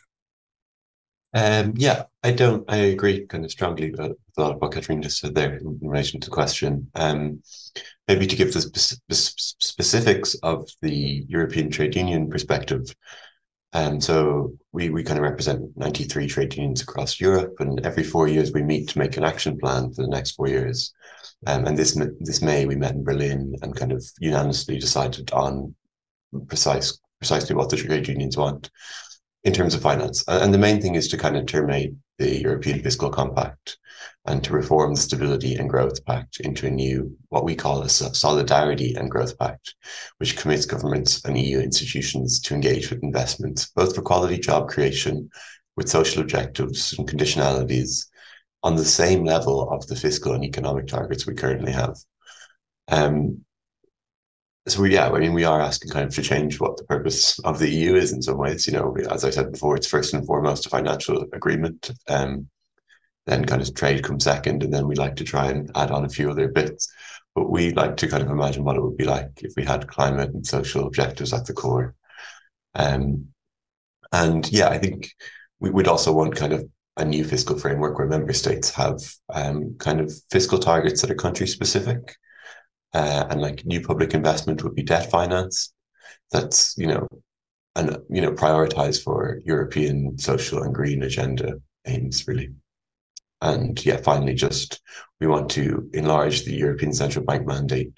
[1.34, 2.64] Um, yeah, I don't.
[2.70, 5.78] I agree kind of strongly with a lot of what Catherine just said there in,
[5.82, 6.88] relation to the question.
[6.94, 7.42] Um,
[8.06, 12.94] maybe to give the spe- spe- specifics of the European trade union perspective,
[13.72, 18.28] and so we, we kind of represent 93 trade unions across Europe, and every four
[18.28, 20.94] years we meet to make an action plan for the next four years.
[21.48, 25.74] Um, and this this May we met in Berlin and kind of unanimously decided on
[26.46, 28.70] precise precisely what the trade unions want
[29.44, 30.24] in terms of finance.
[30.26, 33.76] And the main thing is to kind of terminate the European Fiscal Compact
[34.26, 37.88] and to reform the Stability and Growth Pact into a new, what we call a
[37.88, 39.74] Solidarity and Growth Pact,
[40.18, 45.28] which commits governments and EU institutions to engage with investments, both for quality job creation,
[45.76, 48.06] with social objectives and conditionalities
[48.62, 51.96] on the same level of the fiscal and economic targets we currently have.
[52.88, 53.43] Um,
[54.66, 57.38] so we, yeah, I mean, we are asking kind of to change what the purpose
[57.40, 58.66] of the EU is in some ways.
[58.66, 61.90] You know, as I said before, it's first and foremost a financial agreement.
[62.08, 62.48] Um,
[63.26, 66.04] then kind of trade comes second, and then we like to try and add on
[66.04, 66.90] a few other bits.
[67.34, 69.88] But we like to kind of imagine what it would be like if we had
[69.88, 71.94] climate and social objectives at the core.
[72.74, 73.28] Um,
[74.12, 75.10] and yeah, I think
[75.60, 76.64] we would also want kind of
[76.96, 79.00] a new fiscal framework where member states have
[79.32, 82.16] um, kind of fiscal targets that are country specific
[82.94, 85.72] uh, and like new public investment would be debt finance.
[86.30, 87.08] That's you know,
[87.76, 92.50] and you know, prioritize for European social and green agenda aims really.
[93.42, 94.80] And yeah, finally, just
[95.20, 97.92] we want to enlarge the European Central Bank mandate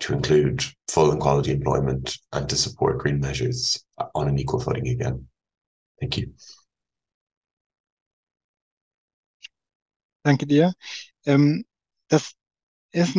[0.00, 3.84] to include full and quality employment and to support green measures
[4.14, 5.26] on an equal footing again.
[6.00, 6.32] Thank you.
[10.24, 10.72] Danke dir.
[11.24, 11.64] Ähm,
[12.08, 12.34] das
[12.92, 13.16] ist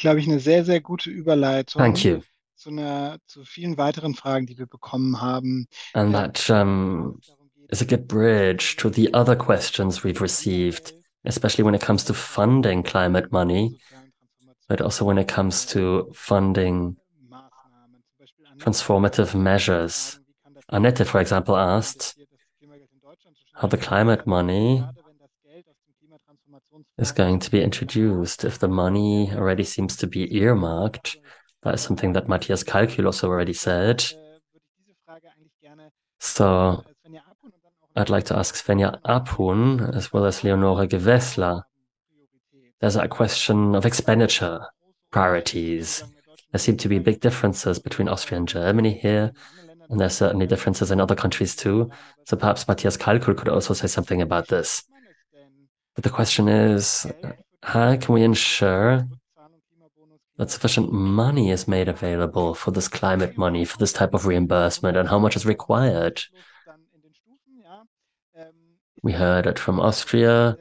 [0.00, 2.20] glaube ich, eine sehr, sehr gute Überleitung Thank you.
[2.56, 5.66] zu, einer, zu vielen weiteren Fragen, die wir bekommen haben.
[5.94, 7.20] And that um,
[7.70, 10.92] is a good bridge to the other questions we've received,
[11.24, 13.78] especially when it comes to funding climate money,
[14.68, 16.96] but also when it comes to funding
[18.58, 20.20] transformative measures.
[20.68, 22.16] Annette, for example, asked
[23.54, 24.84] how the climate money
[27.00, 31.16] is going to be introduced if the money already seems to be earmarked
[31.62, 34.04] That is something that Matthias Kalkuhl also already said.
[36.18, 36.84] So
[37.96, 41.62] I'd like to ask Svenja Appuhn as well as Leonore Gewessler.
[42.80, 44.60] There's a question of expenditure
[45.10, 46.04] priorities.
[46.52, 49.32] There seem to be big differences between Austria and Germany here,
[49.88, 51.90] and there's certainly differences in other countries too.
[52.26, 54.84] So perhaps Matthias Kalkuhl could also say something about this.
[56.00, 57.06] But the question is,
[57.62, 59.06] how can we ensure
[60.38, 64.96] that sufficient money is made available for this climate money, for this type of reimbursement,
[64.96, 66.22] and how much is required?
[69.02, 70.56] We heard it from Austria.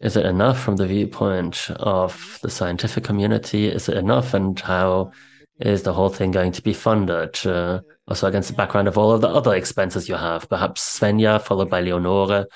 [0.00, 3.68] Is it enough from the viewpoint of the scientific community?
[3.68, 4.32] Is it enough?
[4.32, 5.12] And how
[5.60, 7.46] is the whole thing going to be funded?
[7.46, 11.38] Uh, also, against the background of all of the other expenses you have, perhaps Svenja,
[11.38, 12.46] followed by Leonore,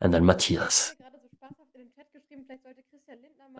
[0.00, 0.94] and then Matthias.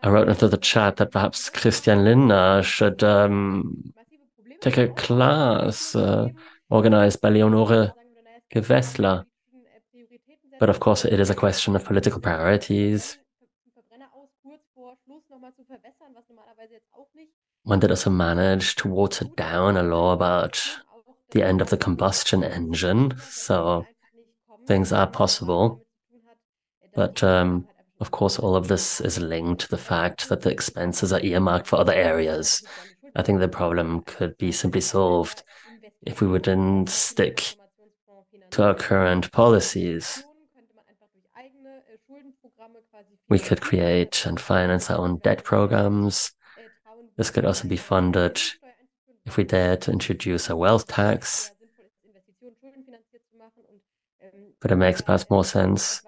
[0.03, 3.93] I wrote into the chat that perhaps Christian Lindner should um,
[4.61, 6.29] take a class uh,
[6.69, 7.95] organized by Leonore
[8.53, 9.25] Gewessler.
[10.59, 13.19] But of course, it is a question of political priorities.
[17.65, 20.61] One did also manage to water down a law about
[21.31, 23.15] the end of the combustion engine.
[23.21, 23.87] So
[24.67, 25.85] things are possible.
[26.95, 27.67] But um,
[28.03, 31.69] of course, all of this is linked to the fact that the expenses are earmarked
[31.69, 32.61] for other areas.
[33.15, 35.45] I think the problem could be simply solved
[36.05, 37.55] if we wouldn't stick
[38.51, 40.25] to our current policies.
[43.29, 46.33] We could create and finance our own debt programs.
[47.17, 48.43] This could also be funded
[49.25, 51.53] if we dare to introduce a wealth tax.
[54.61, 56.03] But it makes perhaps more sense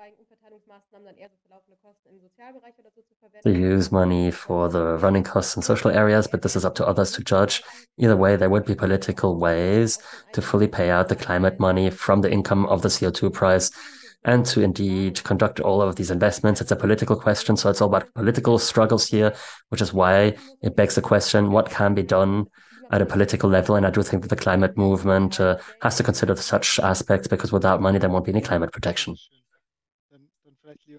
[3.42, 6.86] to use money for the running costs in social areas, but this is up to
[6.86, 7.62] others to judge.
[7.98, 9.98] Either way, there would be political ways
[10.32, 13.70] to fully pay out the climate money from the income of the CO2 price
[14.24, 16.60] and to indeed conduct all of these investments.
[16.60, 19.34] It's a political question, so it's all about political struggles here,
[19.68, 22.46] which is why it begs the question what can be done
[22.90, 23.76] at a political level.
[23.76, 27.52] And I do think that the climate movement uh, has to consider such aspects because
[27.52, 29.16] without money, there won't be any climate protection.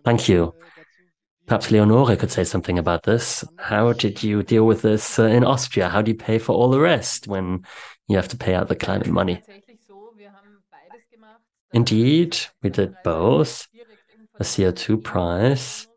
[0.04, 0.54] Thank you.
[1.48, 3.44] Perhaps Leonore could say something about this.
[3.58, 5.90] How did you deal with this uh, in Austria?
[5.90, 7.64] How do you pay for all the rest when
[8.08, 9.44] you have to pay out the climate money?
[11.72, 13.68] Indeed, we did both.
[14.40, 15.88] A CO2 price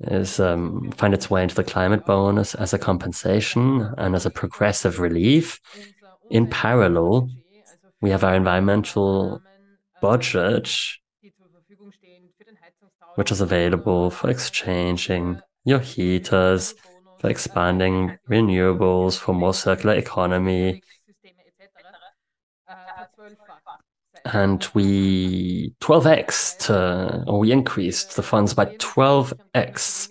[0.00, 4.30] is um, find its way into the climate bonus as a compensation and as a
[4.30, 5.60] progressive relief.
[6.30, 7.30] In parallel,
[8.00, 9.42] we have our environmental
[10.00, 10.74] budget,
[13.16, 16.74] which is available for exchanging your heaters,
[17.18, 20.82] for expanding renewables, for more circular economy.
[24.24, 30.10] And we 12x, to, or we increased the funds by 12x.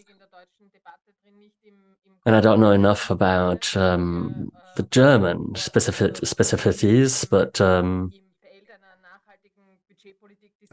[2.25, 8.11] And I don't know enough about um, the German specific specificities, but um,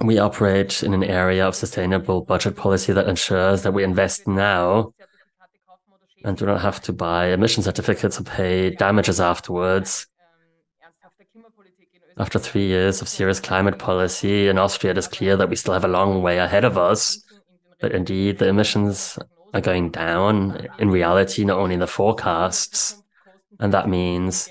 [0.00, 4.92] we operate in an area of sustainable budget policy that ensures that we invest now
[6.24, 10.06] and do not have to buy emission certificates or pay damages afterwards.
[12.18, 15.74] After three years of serious climate policy in Austria, it is clear that we still
[15.74, 17.22] have a long way ahead of us.
[17.80, 19.18] But indeed, the emissions
[19.54, 23.02] are going down in reality, not only in the forecasts.
[23.58, 24.48] And that means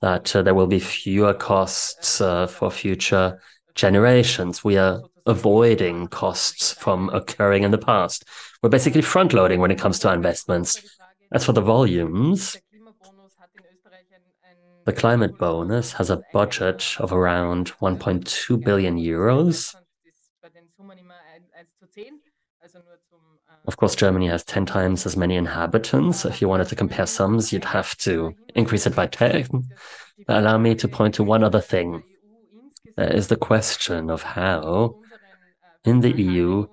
[0.00, 3.40] that uh, there will be fewer costs uh, for future
[3.80, 4.62] generations.
[4.62, 8.24] We are avoiding costs from occurring in the past.
[8.62, 10.98] We're basically front loading when it comes to our investments.
[11.32, 12.58] As for the volumes,
[14.84, 19.74] the climate bonus has a budget of around 1.2 billion euros.
[23.66, 26.24] Of course, Germany has 10 times as many inhabitants.
[26.24, 29.46] If you wanted to compare sums, you'd have to increase it by 10.
[30.28, 32.02] Allow me to point to one other thing.
[32.96, 35.00] There is the question of how,
[35.84, 36.66] in the EU,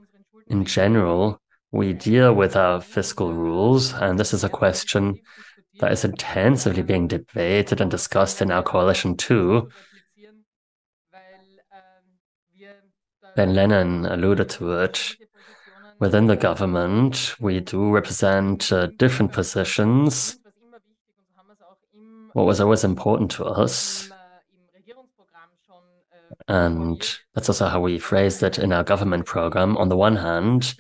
[0.48, 1.42] in general,
[1.72, 3.94] we deal with our fiscal rules.
[3.94, 5.20] And this is a question
[5.80, 9.70] that is intensively being debated and discussed in our coalition too.
[13.36, 15.16] Ben Lennon alluded to it.
[16.00, 20.38] Within the government, we do represent uh, different positions.
[22.34, 24.10] What was always important to us,
[26.48, 29.78] and that's also how we phrased it in our government program.
[29.78, 30.76] On the one hand,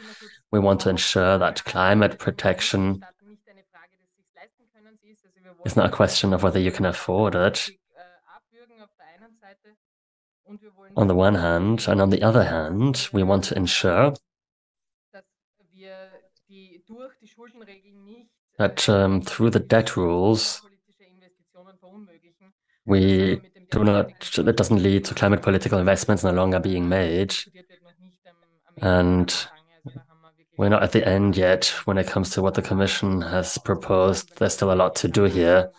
[0.52, 3.04] we want to ensure that climate protection
[5.66, 7.70] is not a question of whether you can afford it
[10.96, 14.14] on the one hand, and on the other hand, we want to ensure
[18.58, 20.62] that um, through the debt rules,
[22.86, 23.42] we
[23.72, 27.36] do not, that doesn't lead to climate political investments no longer being made.
[28.78, 29.34] And
[30.58, 34.38] we're not at the end yet when it comes to what the Commission has proposed.
[34.38, 35.72] There's still a lot to do here.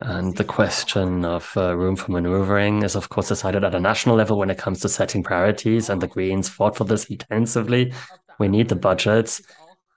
[0.00, 4.14] And the question of uh, room for maneuvering is, of course, decided at a national
[4.14, 7.92] level when it comes to setting priorities, and the Greens fought for this intensively.
[8.38, 9.42] We need the budgets,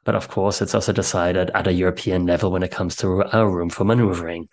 [0.04, 3.48] but of course, it's also decided at a European level when it comes to our
[3.48, 4.50] room for maneuvering.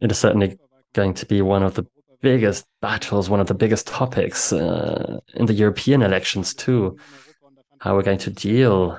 [0.00, 0.58] It is certainly
[0.94, 1.86] going to be one of the
[2.20, 6.98] biggest battles, one of the biggest topics uh, in the European elections, too.
[7.80, 8.98] How we're going to deal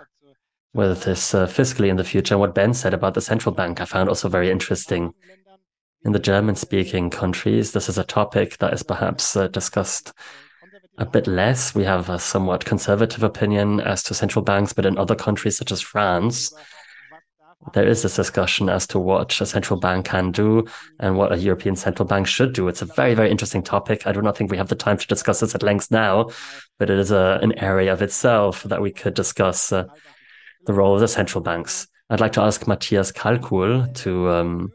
[0.74, 2.34] with this uh, fiscally in the future.
[2.34, 5.14] And what Ben said about the central bank, I found also very interesting.
[6.04, 10.14] In the German speaking countries, this is a topic that is perhaps uh, discussed
[10.98, 11.76] a bit less.
[11.76, 15.72] We have a somewhat conservative opinion as to central banks, but in other countries, such
[15.72, 16.54] as France,
[17.74, 20.66] there is this discussion as to what a central bank can do
[21.00, 22.68] and what a European central bank should do.
[22.68, 24.08] It's a very, very interesting topic.
[24.08, 26.30] I do not think we have the time to discuss this at length now,
[26.80, 29.72] but it is a, an area of itself that we could discuss.
[29.72, 29.86] Uh,
[30.66, 31.88] the role of the central banks.
[32.10, 34.72] I'd like to ask Matthias Kalkuhl to um,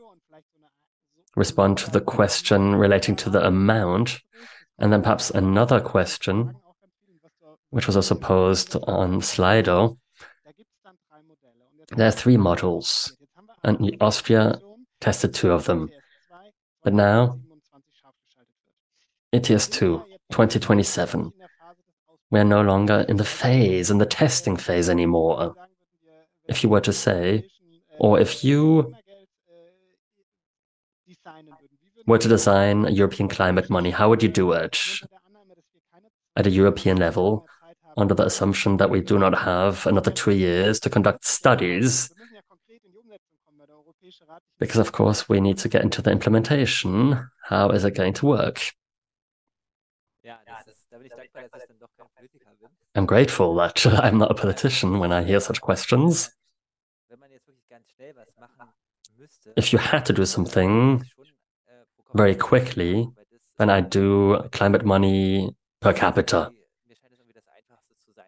[1.37, 4.21] respond to the question relating to the amount,
[4.79, 6.55] and then perhaps another question,
[7.71, 9.99] which was also posed on Slido.
[11.95, 13.17] There are three models,
[13.63, 14.59] and Austria
[15.01, 15.91] tested two of them.
[16.83, 17.39] But now,
[19.33, 21.33] ETS2, 2027.
[22.31, 25.55] We are no longer in the phase, in the testing phase anymore
[26.49, 27.45] if you were to say,
[27.99, 28.95] or if you
[32.07, 34.79] were to design European climate money, how would you do it
[36.37, 37.47] at a European level
[37.97, 42.11] under the assumption that we do not have another two years to conduct studies?
[44.59, 47.29] Because, of course, we need to get into the implementation.
[47.45, 48.61] How is it going to work?
[52.95, 56.31] I'm grateful that I'm not a politician when I hear such questions.
[59.57, 61.05] If you had to do something
[62.15, 63.09] very quickly,
[63.59, 66.51] then I do climate money per capita.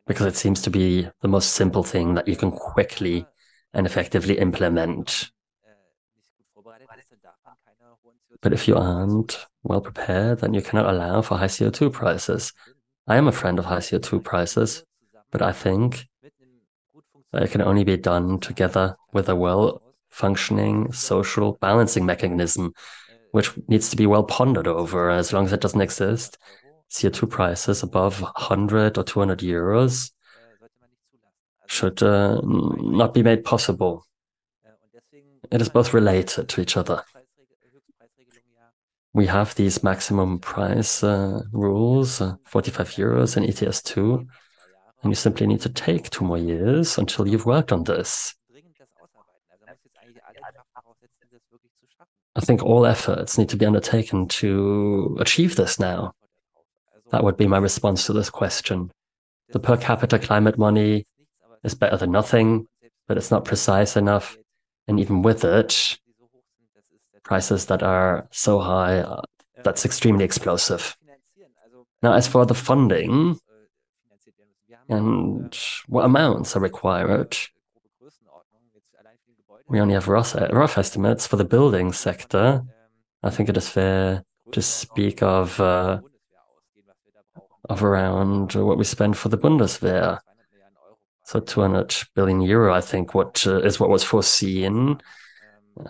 [0.09, 3.27] Because it seems to be the most simple thing that you can quickly
[3.75, 5.31] and effectively implement.
[8.41, 12.53] But if you aren't well prepared, then you cannot allow for high CO2 prices.
[13.07, 14.83] I am a friend of high CO2 prices,
[15.31, 16.07] but I think
[17.33, 22.73] that it can only be done together with a well functioning social balancing mechanism,
[23.33, 25.11] which needs to be well pondered over.
[25.11, 26.39] As long as it doesn't exist,
[26.91, 30.11] CO2 prices above 100 or 200 euros
[31.67, 34.05] should uh, not be made possible.
[35.51, 37.03] It is both related to each other
[39.19, 44.27] we have these maximum price uh, rules, uh, 45 euros in ETS2,
[45.03, 48.35] and you simply need to take two more years until you've worked on this.
[52.37, 56.13] I think all efforts need to be undertaken to achieve this now.
[57.11, 58.91] That would be my response to this question.
[59.51, 61.07] The per capita climate money
[61.65, 62.67] is better than nothing,
[63.07, 64.37] but it's not precise enough.
[64.87, 65.99] And even with it,
[67.25, 69.23] prices that are so high, uh,
[69.65, 70.97] that's extremely explosive.
[72.03, 73.39] Now, as for the funding
[74.89, 77.37] and what amounts are required,
[79.69, 82.63] we only have rough, rough estimates for the building sector.
[83.23, 84.23] I think it is fair
[84.53, 86.01] to speak of uh,
[87.69, 90.21] of around what we spend for the Bundeswehr.
[91.25, 95.01] So 200 billion euro, I think, what uh, is what was foreseen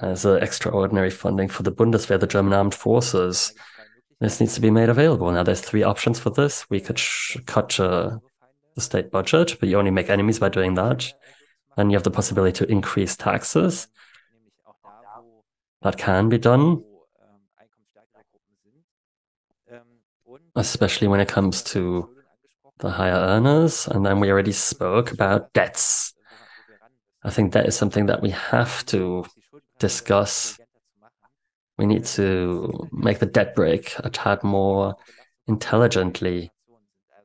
[0.03, 3.53] as uh, extraordinary funding for the Bundeswehr, the German armed forces.
[4.21, 5.31] This needs to be made available.
[5.31, 6.69] Now, there's three options for this.
[6.69, 7.01] We could
[7.47, 8.19] cut uh,
[8.75, 11.13] the state budget, but you only make enemies by doing that.
[11.77, 13.87] And you have the possibility to increase taxes.
[15.83, 16.83] That can be done,
[20.59, 22.11] especially when it comes to
[22.79, 23.87] the higher earners.
[23.87, 26.15] And then we already spoke about debts.
[27.23, 29.25] I think that is something that we have to
[29.79, 30.59] discuss.
[31.77, 34.97] We need to make the debt brake a tad more
[35.47, 36.51] intelligently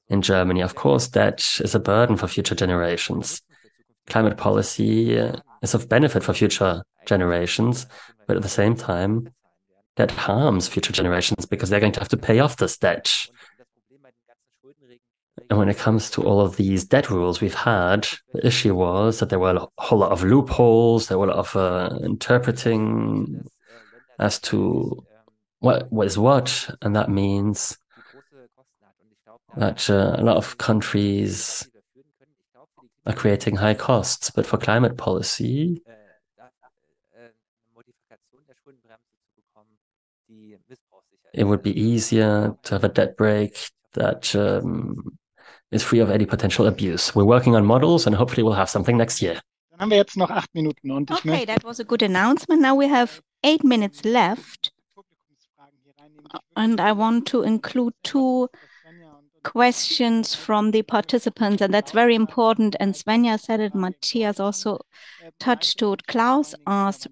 [0.10, 0.62] in Germany.
[0.62, 3.42] Of course, debt is a burden for future generations.
[4.08, 7.88] Climate policy is of benefit for future generations,
[8.28, 9.30] but at the same time,
[9.96, 13.28] that harms future generations because they're going to have to pay off this debt.
[15.50, 19.20] And when it comes to all of these debt rules we've had, the issue was
[19.20, 23.44] that there were a whole lot of loopholes, there were a lot of uh, interpreting
[24.20, 25.04] as to
[25.60, 27.78] what, what is what, and that means
[29.58, 31.68] that uh, a lot of countries
[33.06, 34.30] are creating high costs.
[34.30, 35.82] But for climate policy,
[41.34, 43.58] it would be easier to have a debt brake
[43.94, 45.18] that um,
[45.72, 47.16] is free of any potential abuse.
[47.16, 49.40] We're working on models and hopefully we'll have something next year.
[49.72, 52.62] Dann haben wir jetzt noch acht Minuten und ich Okay, that was a good announcement.
[52.62, 56.26] Now we have eight minutes left, Publikumsfragen hier reinnehmen.
[56.32, 58.50] Ich and I want to include two
[59.44, 62.76] questions from the participants, and that's very important.
[62.80, 64.80] And Svenja said it, Matthias also
[65.40, 66.08] touched to it.
[66.08, 67.08] Klaus asked,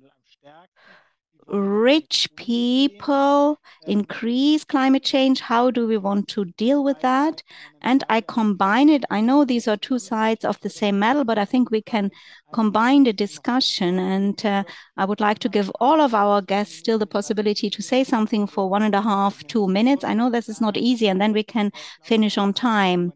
[1.52, 5.42] rich people increase climate change.
[5.42, 7.44] How do we want to deal with that?
[7.82, 9.04] And I combine it.
[9.10, 12.10] I know these are two sides of the same medal, but I think we can
[12.54, 14.00] combine the discussion.
[14.00, 14.64] And uh,
[14.96, 18.48] I would like to give all of our guests still the possibility to say something
[18.48, 20.04] for one and a half, two minutes.
[20.06, 21.72] I know this is not easy, and then we can
[22.04, 23.12] finish on time.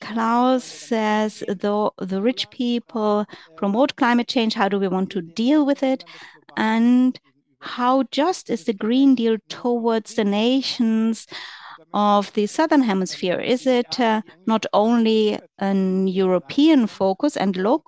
[0.00, 3.26] Klaus says, though the rich people
[3.56, 6.04] promote climate change, how do we want to deal with it?
[6.56, 7.18] And
[7.66, 11.26] how just is the Green Deal towards the nations
[11.92, 13.40] of the Southern Hemisphere?
[13.40, 17.36] Is it uh, not only an European focus?
[17.36, 17.82] And Lo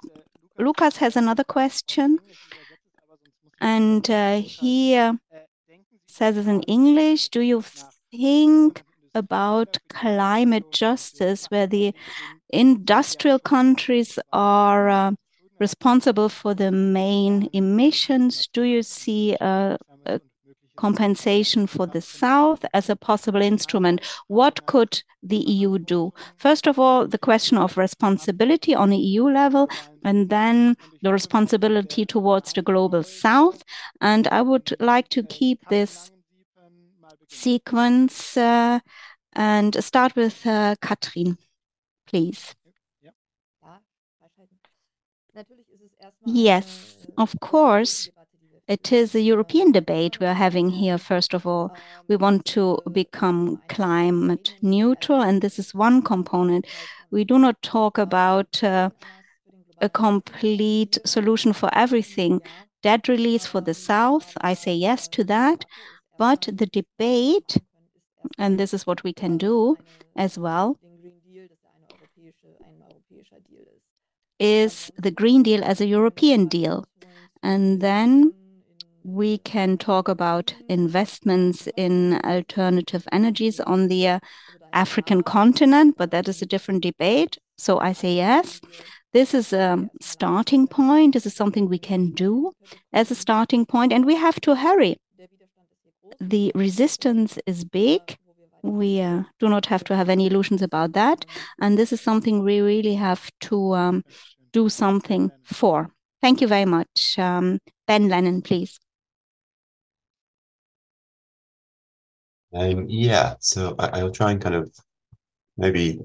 [0.58, 2.18] Lucas has another question.
[3.60, 5.14] And uh, he uh,
[6.06, 7.62] says it in English Do you
[8.10, 8.82] think
[9.14, 11.94] about climate justice where the
[12.50, 15.14] industrial countries are?
[15.58, 18.48] Responsible for the main emissions?
[18.52, 19.76] Do you see a,
[20.06, 20.20] a,
[20.76, 24.00] compensation for the South as a possible instrument?
[24.28, 26.12] What could the EU do?
[26.36, 29.68] First of all, the question of responsibility on the EU level,
[30.04, 33.62] and then the responsibility towards the global South.
[34.00, 36.12] And I would like to keep this
[37.28, 38.80] sequence uh,
[39.32, 41.38] and start with uh, Katrin,
[42.06, 42.54] please.
[46.24, 48.08] Yes, of course.
[48.66, 51.74] It is a European debate we are having here, first of all.
[52.06, 56.66] We want to become climate neutral, and this is one component.
[57.10, 58.90] We do not talk about uh,
[59.80, 62.40] a complete solution for everything.
[62.82, 65.64] Debt release for the South, I say yes to that.
[66.18, 67.56] But the debate,
[68.36, 69.76] and this is what we can do
[70.14, 70.76] as well,
[74.38, 76.84] is the Green Deal as a European deal.
[77.42, 78.32] And then
[79.04, 84.18] we can talk about investments in alternative energies on the uh,
[84.72, 87.38] African continent, but that is a different debate.
[87.56, 88.60] So I say yes.
[89.12, 91.14] This is a starting point.
[91.14, 92.52] This is something we can do
[92.92, 94.96] as a starting point, and we have to hurry.
[96.20, 98.18] The resistance is big.
[98.62, 101.24] We uh, do not have to have any illusions about that.
[101.60, 104.04] And this is something we really have to um,
[104.52, 105.90] do something for.
[106.20, 107.18] Thank you very much.
[107.18, 108.78] Um, ben Lennon, please.
[112.52, 114.72] Um, yeah, so I, will try and kind of
[115.56, 116.00] maybe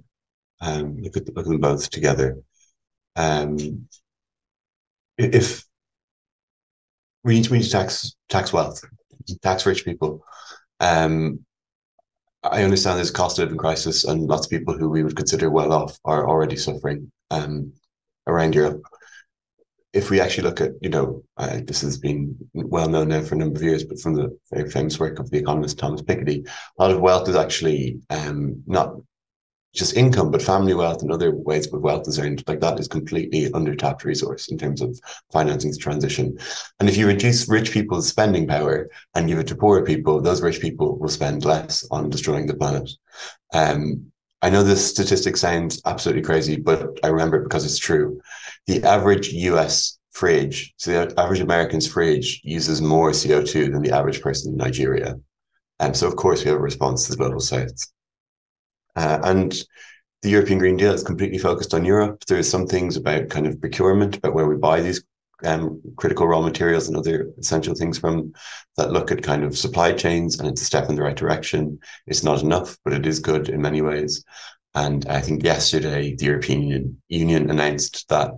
[0.62, 2.38] um, look, at, look at them both together.
[3.16, 3.88] Um,
[5.18, 5.64] if
[7.24, 8.84] we need, to, we need to tax tax wealth,
[9.42, 10.24] tax rich people.
[10.80, 11.46] Um,
[12.44, 15.16] I understand there's a cost of living crisis, and lots of people who we would
[15.16, 17.74] consider well off are already suffering um,
[18.28, 18.84] around Europe.
[19.94, 23.36] If we actually look at, you know, uh, this has been well known now for
[23.36, 26.48] a number of years, but from the very famous work of the economist Thomas Piketty,
[26.48, 28.96] a lot of wealth is actually um, not
[29.74, 33.52] just income, but family wealth and other ways of wealth is like that is completely
[33.54, 35.00] under tapped resource in terms of
[35.32, 36.38] financing the transition.
[36.80, 40.42] And if you reduce rich people's spending power and give it to poorer people, those
[40.42, 42.90] rich people will spend less on destroying the planet.
[43.54, 44.12] Um,
[44.44, 48.22] I know this statistic sounds absolutely crazy, but I remember it because it's true.
[48.68, 54.22] The average US fridge, so the average American's fridge uses more CO2 than the average
[54.22, 55.18] person in Nigeria.
[55.80, 57.93] And um, so, of course, we have a response to the global south.
[58.96, 59.56] Uh, and
[60.22, 62.24] the European Green Deal is completely focused on Europe.
[62.28, 65.04] There's some things about kind of procurement, about where we buy these
[65.44, 68.34] um, critical raw materials and other essential things from
[68.78, 71.80] that look at kind of supply chains, and it's a step in the right direction.
[72.08, 74.24] It's not enough, but it is good in many ways.
[74.76, 78.32] And I think yesterday the European Union announced that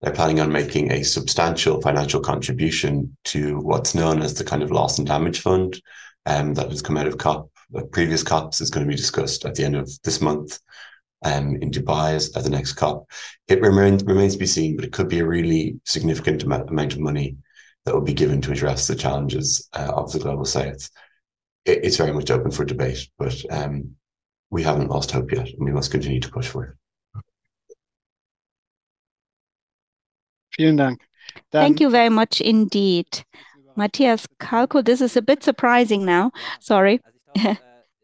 [0.00, 4.70] they're planning on making a substantial financial contribution to what's known as the kind of
[4.70, 5.80] loss and damage fund
[6.26, 7.50] um, that has come out of COP.
[7.70, 10.58] The previous COPs is going to be discussed at the end of this month
[11.24, 13.10] um, in Dubai as, as the next COP.
[13.48, 16.94] It remains, remains to be seen, but it could be a really significant amount, amount
[16.94, 17.36] of money
[17.84, 20.88] that will be given to address the challenges uh, of the global south.
[21.64, 23.96] It, it's very much open for debate, but um,
[24.50, 26.74] we haven't lost hope yet, and we must continue to push for it.
[30.58, 31.00] Vielen Dank.
[31.52, 33.24] Dann, Thank you very much indeed.
[33.76, 36.32] Matthias Kalkuhl, this is a bit surprising now.
[36.60, 37.00] Sorry.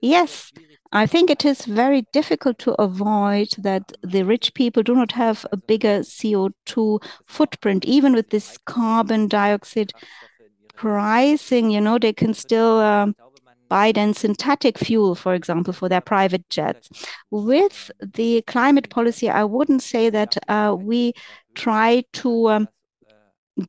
[0.01, 0.53] Yes,
[0.93, 5.45] I think it is very difficult to avoid that the rich people do not have
[5.51, 9.93] a bigger CO2 footprint, even with this carbon dioxide
[10.77, 13.15] pricing, you know, they can still um,
[13.69, 16.89] buy then synthetic fuel, for example, for their private jets.
[17.31, 21.13] With the climate policy, I wouldn't say that uh, we
[21.55, 22.69] try to um,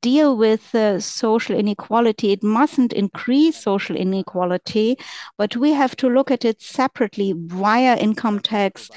[0.02, 2.32] deal with uh, social inequality.
[2.32, 4.98] It mustn't increase social inequality,
[5.38, 8.90] but we have to look at it separately via income tax,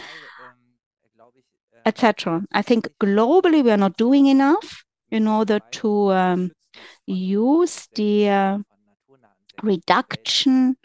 [1.84, 2.42] etc.
[2.52, 6.52] I think globally we are not doing enough in order to um,
[7.06, 8.58] use the uh,
[9.62, 10.76] reduction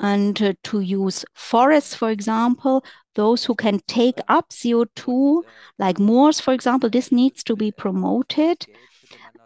[0.00, 5.42] and uh, to use forests, for example, those who can take up CO2,
[5.78, 8.64] like moors, for example, this needs to be promoted.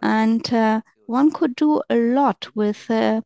[0.03, 3.21] And uh, one could do a lot with uh,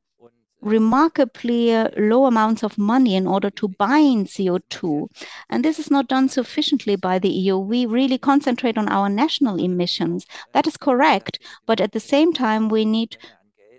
[0.62, 5.08] remarkably uh, low amounts of money in order to bind CO2.
[5.50, 7.58] And this is not done sufficiently by the EU.
[7.58, 10.28] We really concentrate on our national emissions.
[10.54, 11.40] That is correct.
[11.66, 13.18] But at the same time, we need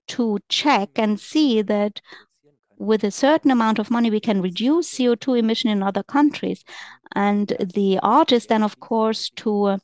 [0.08, 2.00] to check and see that
[2.78, 6.64] with a certain amount of money, we can reduce CO2 emission in other countries.
[7.14, 9.78] And the art is then, of course, to uh,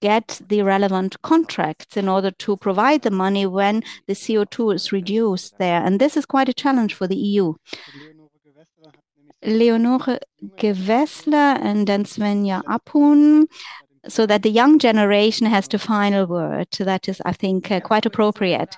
[0.00, 5.58] get the relevant contracts in order to provide the money when the CO2 is reduced
[5.58, 5.82] there.
[5.84, 7.54] And this is quite a challenge for the EU.
[9.44, 10.18] Leonore
[10.56, 13.46] Gewessler and then Svenja Appuhn,
[14.08, 16.68] so that the young generation has the final word.
[16.78, 18.74] That is, I think, uh, quite appropriate.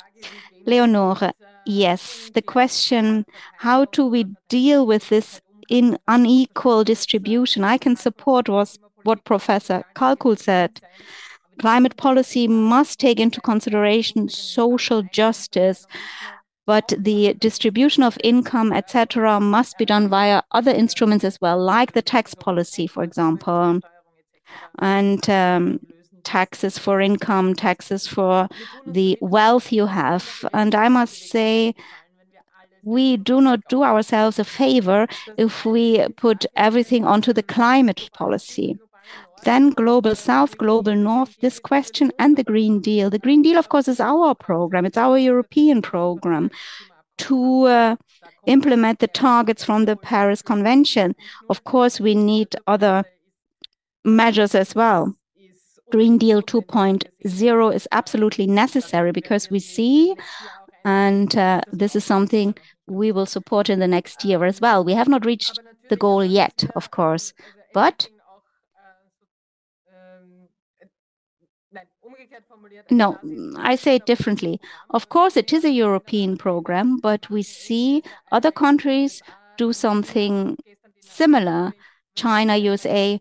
[0.66, 1.32] Leonore,
[1.64, 3.24] yes, the question
[3.58, 7.64] how do we deal with this in unequal distribution?
[7.64, 10.80] I can support was what Professor Kalkuhl said.
[11.58, 15.86] Climate policy must take into consideration social justice,
[16.66, 21.92] but the distribution of income, etc., must be done via other instruments as well, like
[21.92, 23.80] the tax policy, for example,
[24.78, 25.80] and um,
[26.24, 28.48] taxes for income, taxes for
[28.86, 30.44] the wealth you have.
[30.52, 31.74] And I must say,
[32.82, 35.06] we do not do ourselves a favor
[35.36, 38.78] if we put everything onto the climate policy.
[39.44, 43.10] Then Global South, Global North, this question and the Green Deal.
[43.10, 46.50] The Green Deal, of course, is our program, it's our European program
[47.18, 47.96] to uh,
[48.46, 51.14] implement the targets from the Paris Convention.
[51.48, 53.04] Of course, we need other
[54.04, 55.14] measures as well.
[55.90, 60.14] Green Deal 2.0 is absolutely necessary because we see,
[60.84, 62.54] and uh, this is something
[62.86, 64.84] we will support in the next year as well.
[64.84, 65.58] We have not reached
[65.88, 67.32] the goal yet, of course,
[67.74, 68.08] but
[72.90, 74.60] No, mm, I say it differently.
[74.90, 78.02] Of course, it is a European program, but we see
[78.32, 79.22] other countries
[79.56, 80.56] do something
[81.00, 81.72] similar.
[82.14, 83.20] China, USA,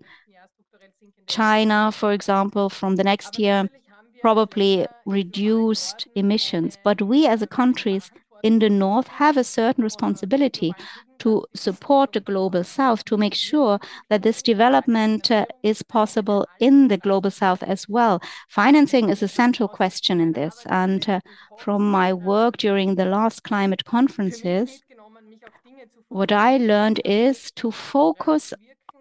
[1.27, 3.69] China, for example, from the next year,
[4.21, 6.77] probably reduced emissions.
[6.83, 8.11] But we as a countries
[8.43, 10.73] in the North have a certain responsibility
[11.19, 13.79] to support the global south to make sure
[14.09, 18.21] that this development uh, is possible in the global south as well.
[18.49, 20.65] Financing is a central question in this.
[20.67, 21.19] And uh,
[21.57, 24.81] from my work during the last climate conferences,
[26.09, 28.53] what I learned is to focus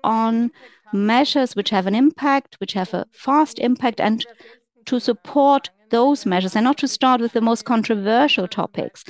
[0.04, 0.50] on
[0.92, 4.24] measures which have an impact, which have a fast impact, and
[4.86, 9.04] to support those measures and not to start with the most controversial topics.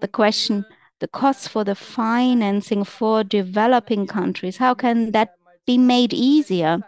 [0.00, 0.64] The question
[1.00, 4.56] the costs for the financing for developing countries.
[4.56, 5.34] How can that
[5.66, 6.80] be made easier?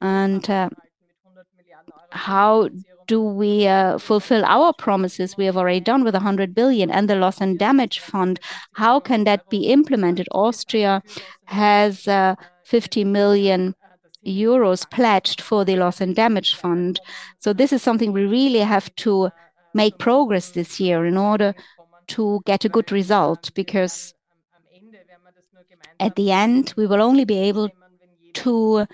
[0.00, 0.70] And uh,
[2.10, 2.68] how
[3.06, 7.16] do we uh, fulfill our promises we have already done with 100 billion and the
[7.16, 8.38] loss and damage fund?
[8.74, 10.28] How can that be implemented?
[10.32, 11.02] Austria
[11.46, 12.34] has uh,
[12.64, 13.74] 50 million
[14.26, 17.00] euros pledged for the loss and damage fund.
[17.38, 19.30] So this is something we really have to
[19.74, 21.54] make progress this year in order
[22.08, 24.14] to get a good result because
[26.00, 27.70] At the end, we will only be able
[28.34, 28.86] to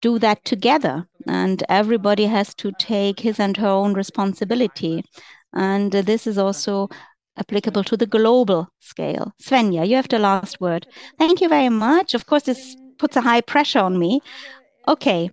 [0.00, 5.04] do that together, and everybody has to take his and her own responsibility.
[5.52, 6.88] And this is also
[7.36, 9.32] applicable to the global scale.
[9.42, 10.86] Svenja, you have the last word.
[11.18, 12.14] Thank you very much.
[12.14, 14.20] Of course, this puts a high pressure on me.
[14.86, 15.30] Okay.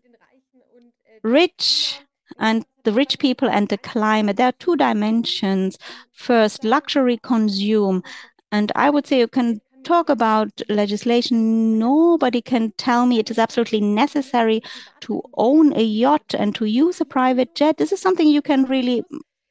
[1.23, 1.99] Rich
[2.39, 5.77] and the rich people and the climate, there are two dimensions.
[6.13, 8.03] First, luxury consume.
[8.51, 11.77] And I would say you can talk about legislation.
[11.77, 14.61] Nobody can tell me it is absolutely necessary
[15.01, 17.77] to own a yacht and to use a private jet.
[17.77, 19.03] This is something you can really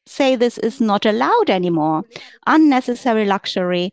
[0.07, 2.03] say this is not allowed anymore.
[2.47, 3.91] Unnecessary luxury.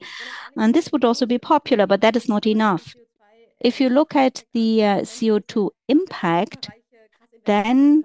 [0.58, 2.96] And this would also be popular, but that is not enough.
[3.60, 6.70] If you look at the uh, CO2 impact,
[7.46, 8.04] then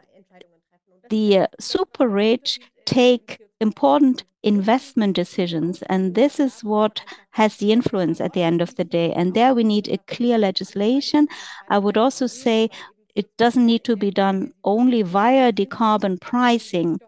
[1.10, 5.82] the uh, super rich take important investment decisions.
[5.82, 9.12] And this is what has the influence at the end of the day.
[9.12, 11.28] And there we need a clear legislation.
[11.68, 12.70] I would also say
[13.14, 16.98] it doesn't need to be done only via the carbon pricing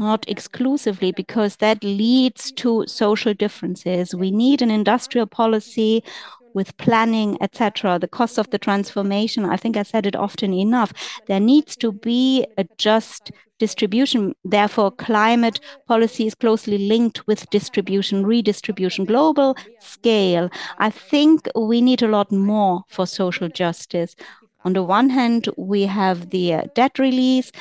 [0.00, 4.14] not exclusively, because that leads to social differences.
[4.14, 6.02] We need an industrial policy
[6.54, 7.98] with planning, etc.
[7.98, 10.92] The cost of the transformation, I think I said it often enough.
[11.26, 14.34] There needs to be a just distribution.
[14.44, 20.50] Therefore, climate policy is closely linked with distribution, redistribution, global scale.
[20.78, 24.16] I think we need a lot more for social justice.
[24.64, 27.52] On the one hand, we have the uh, debt release,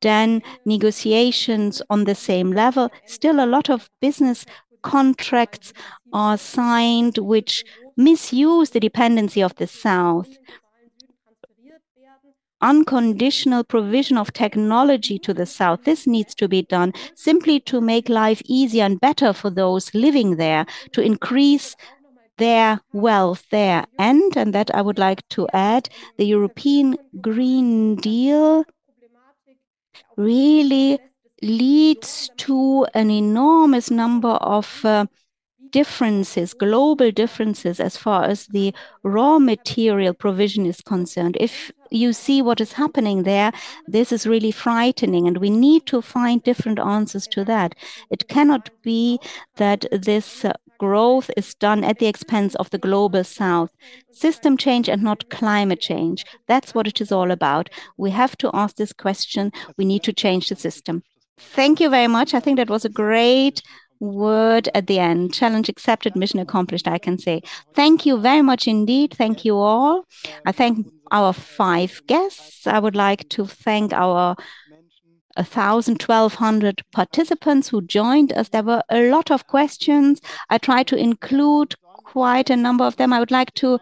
[0.00, 2.90] then negotiations on the same level.
[3.06, 4.46] Still, a lot of business
[4.82, 5.72] contracts
[6.12, 7.64] are signed which
[8.00, 10.28] misuse the dependency of the South.
[12.62, 15.84] Unconditional provision of technology to the South.
[15.84, 20.36] This needs to be done simply to make life easier and better for those living
[20.36, 21.74] there, to increase
[22.36, 23.84] their wealth there.
[23.98, 28.64] And, and that I would like to add, the European Green Deal
[30.16, 30.98] really
[31.42, 35.06] leads to an enormous number of uh,
[35.70, 41.36] differences, global differences, as far as the raw material provision is concerned.
[41.40, 43.52] If you see what is happening there,
[43.86, 47.74] this is really frightening, and we need to find different answers to that.
[48.10, 49.18] It cannot be
[49.56, 53.70] that this uh, growth is done at the expense of the global south.
[54.12, 56.24] System change and not climate change.
[56.46, 57.68] That's what it is all about.
[57.98, 59.52] We have to ask this question.
[59.76, 61.02] We need to change the system.
[61.38, 62.34] Thank you very much.
[62.34, 63.62] I think that was a great
[64.00, 65.32] word at the end.
[65.32, 67.42] Challenge accepted, mission accomplished, I can say.
[67.74, 69.14] Thank you very much indeed.
[69.14, 70.06] Thank you all.
[70.46, 72.66] I thank our five guests.
[72.66, 74.36] I would like to thank our
[75.36, 78.48] 1,000, 1,200 participants who joined us.
[78.48, 80.20] There were a lot of questions.
[80.48, 81.74] I tried to include
[82.04, 83.12] quite a number of them.
[83.12, 83.78] I would like to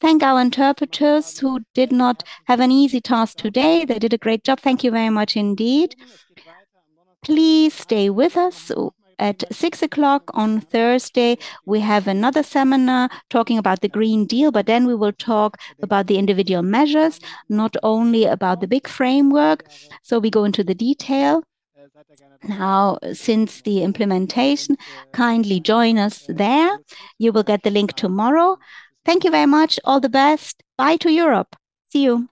[0.00, 3.84] thank our interpreters who did not have an easy task today.
[3.84, 4.60] They did a great job.
[4.60, 5.96] Thank you very much indeed.
[7.22, 8.70] Please stay with us
[9.18, 14.66] at six o'clock on Thursday, we have another seminar talking about the Green Deal, but
[14.66, 19.68] then we will talk about the individual measures, not only about the big framework.
[20.02, 21.42] So we go into the detail.
[22.44, 24.76] Now, since the implementation,
[25.12, 26.78] kindly join us there.
[27.18, 28.58] You will get the link tomorrow.
[29.04, 29.80] Thank you very much.
[29.84, 30.62] All the best.
[30.76, 31.56] Bye to Europe.
[31.88, 32.28] See you.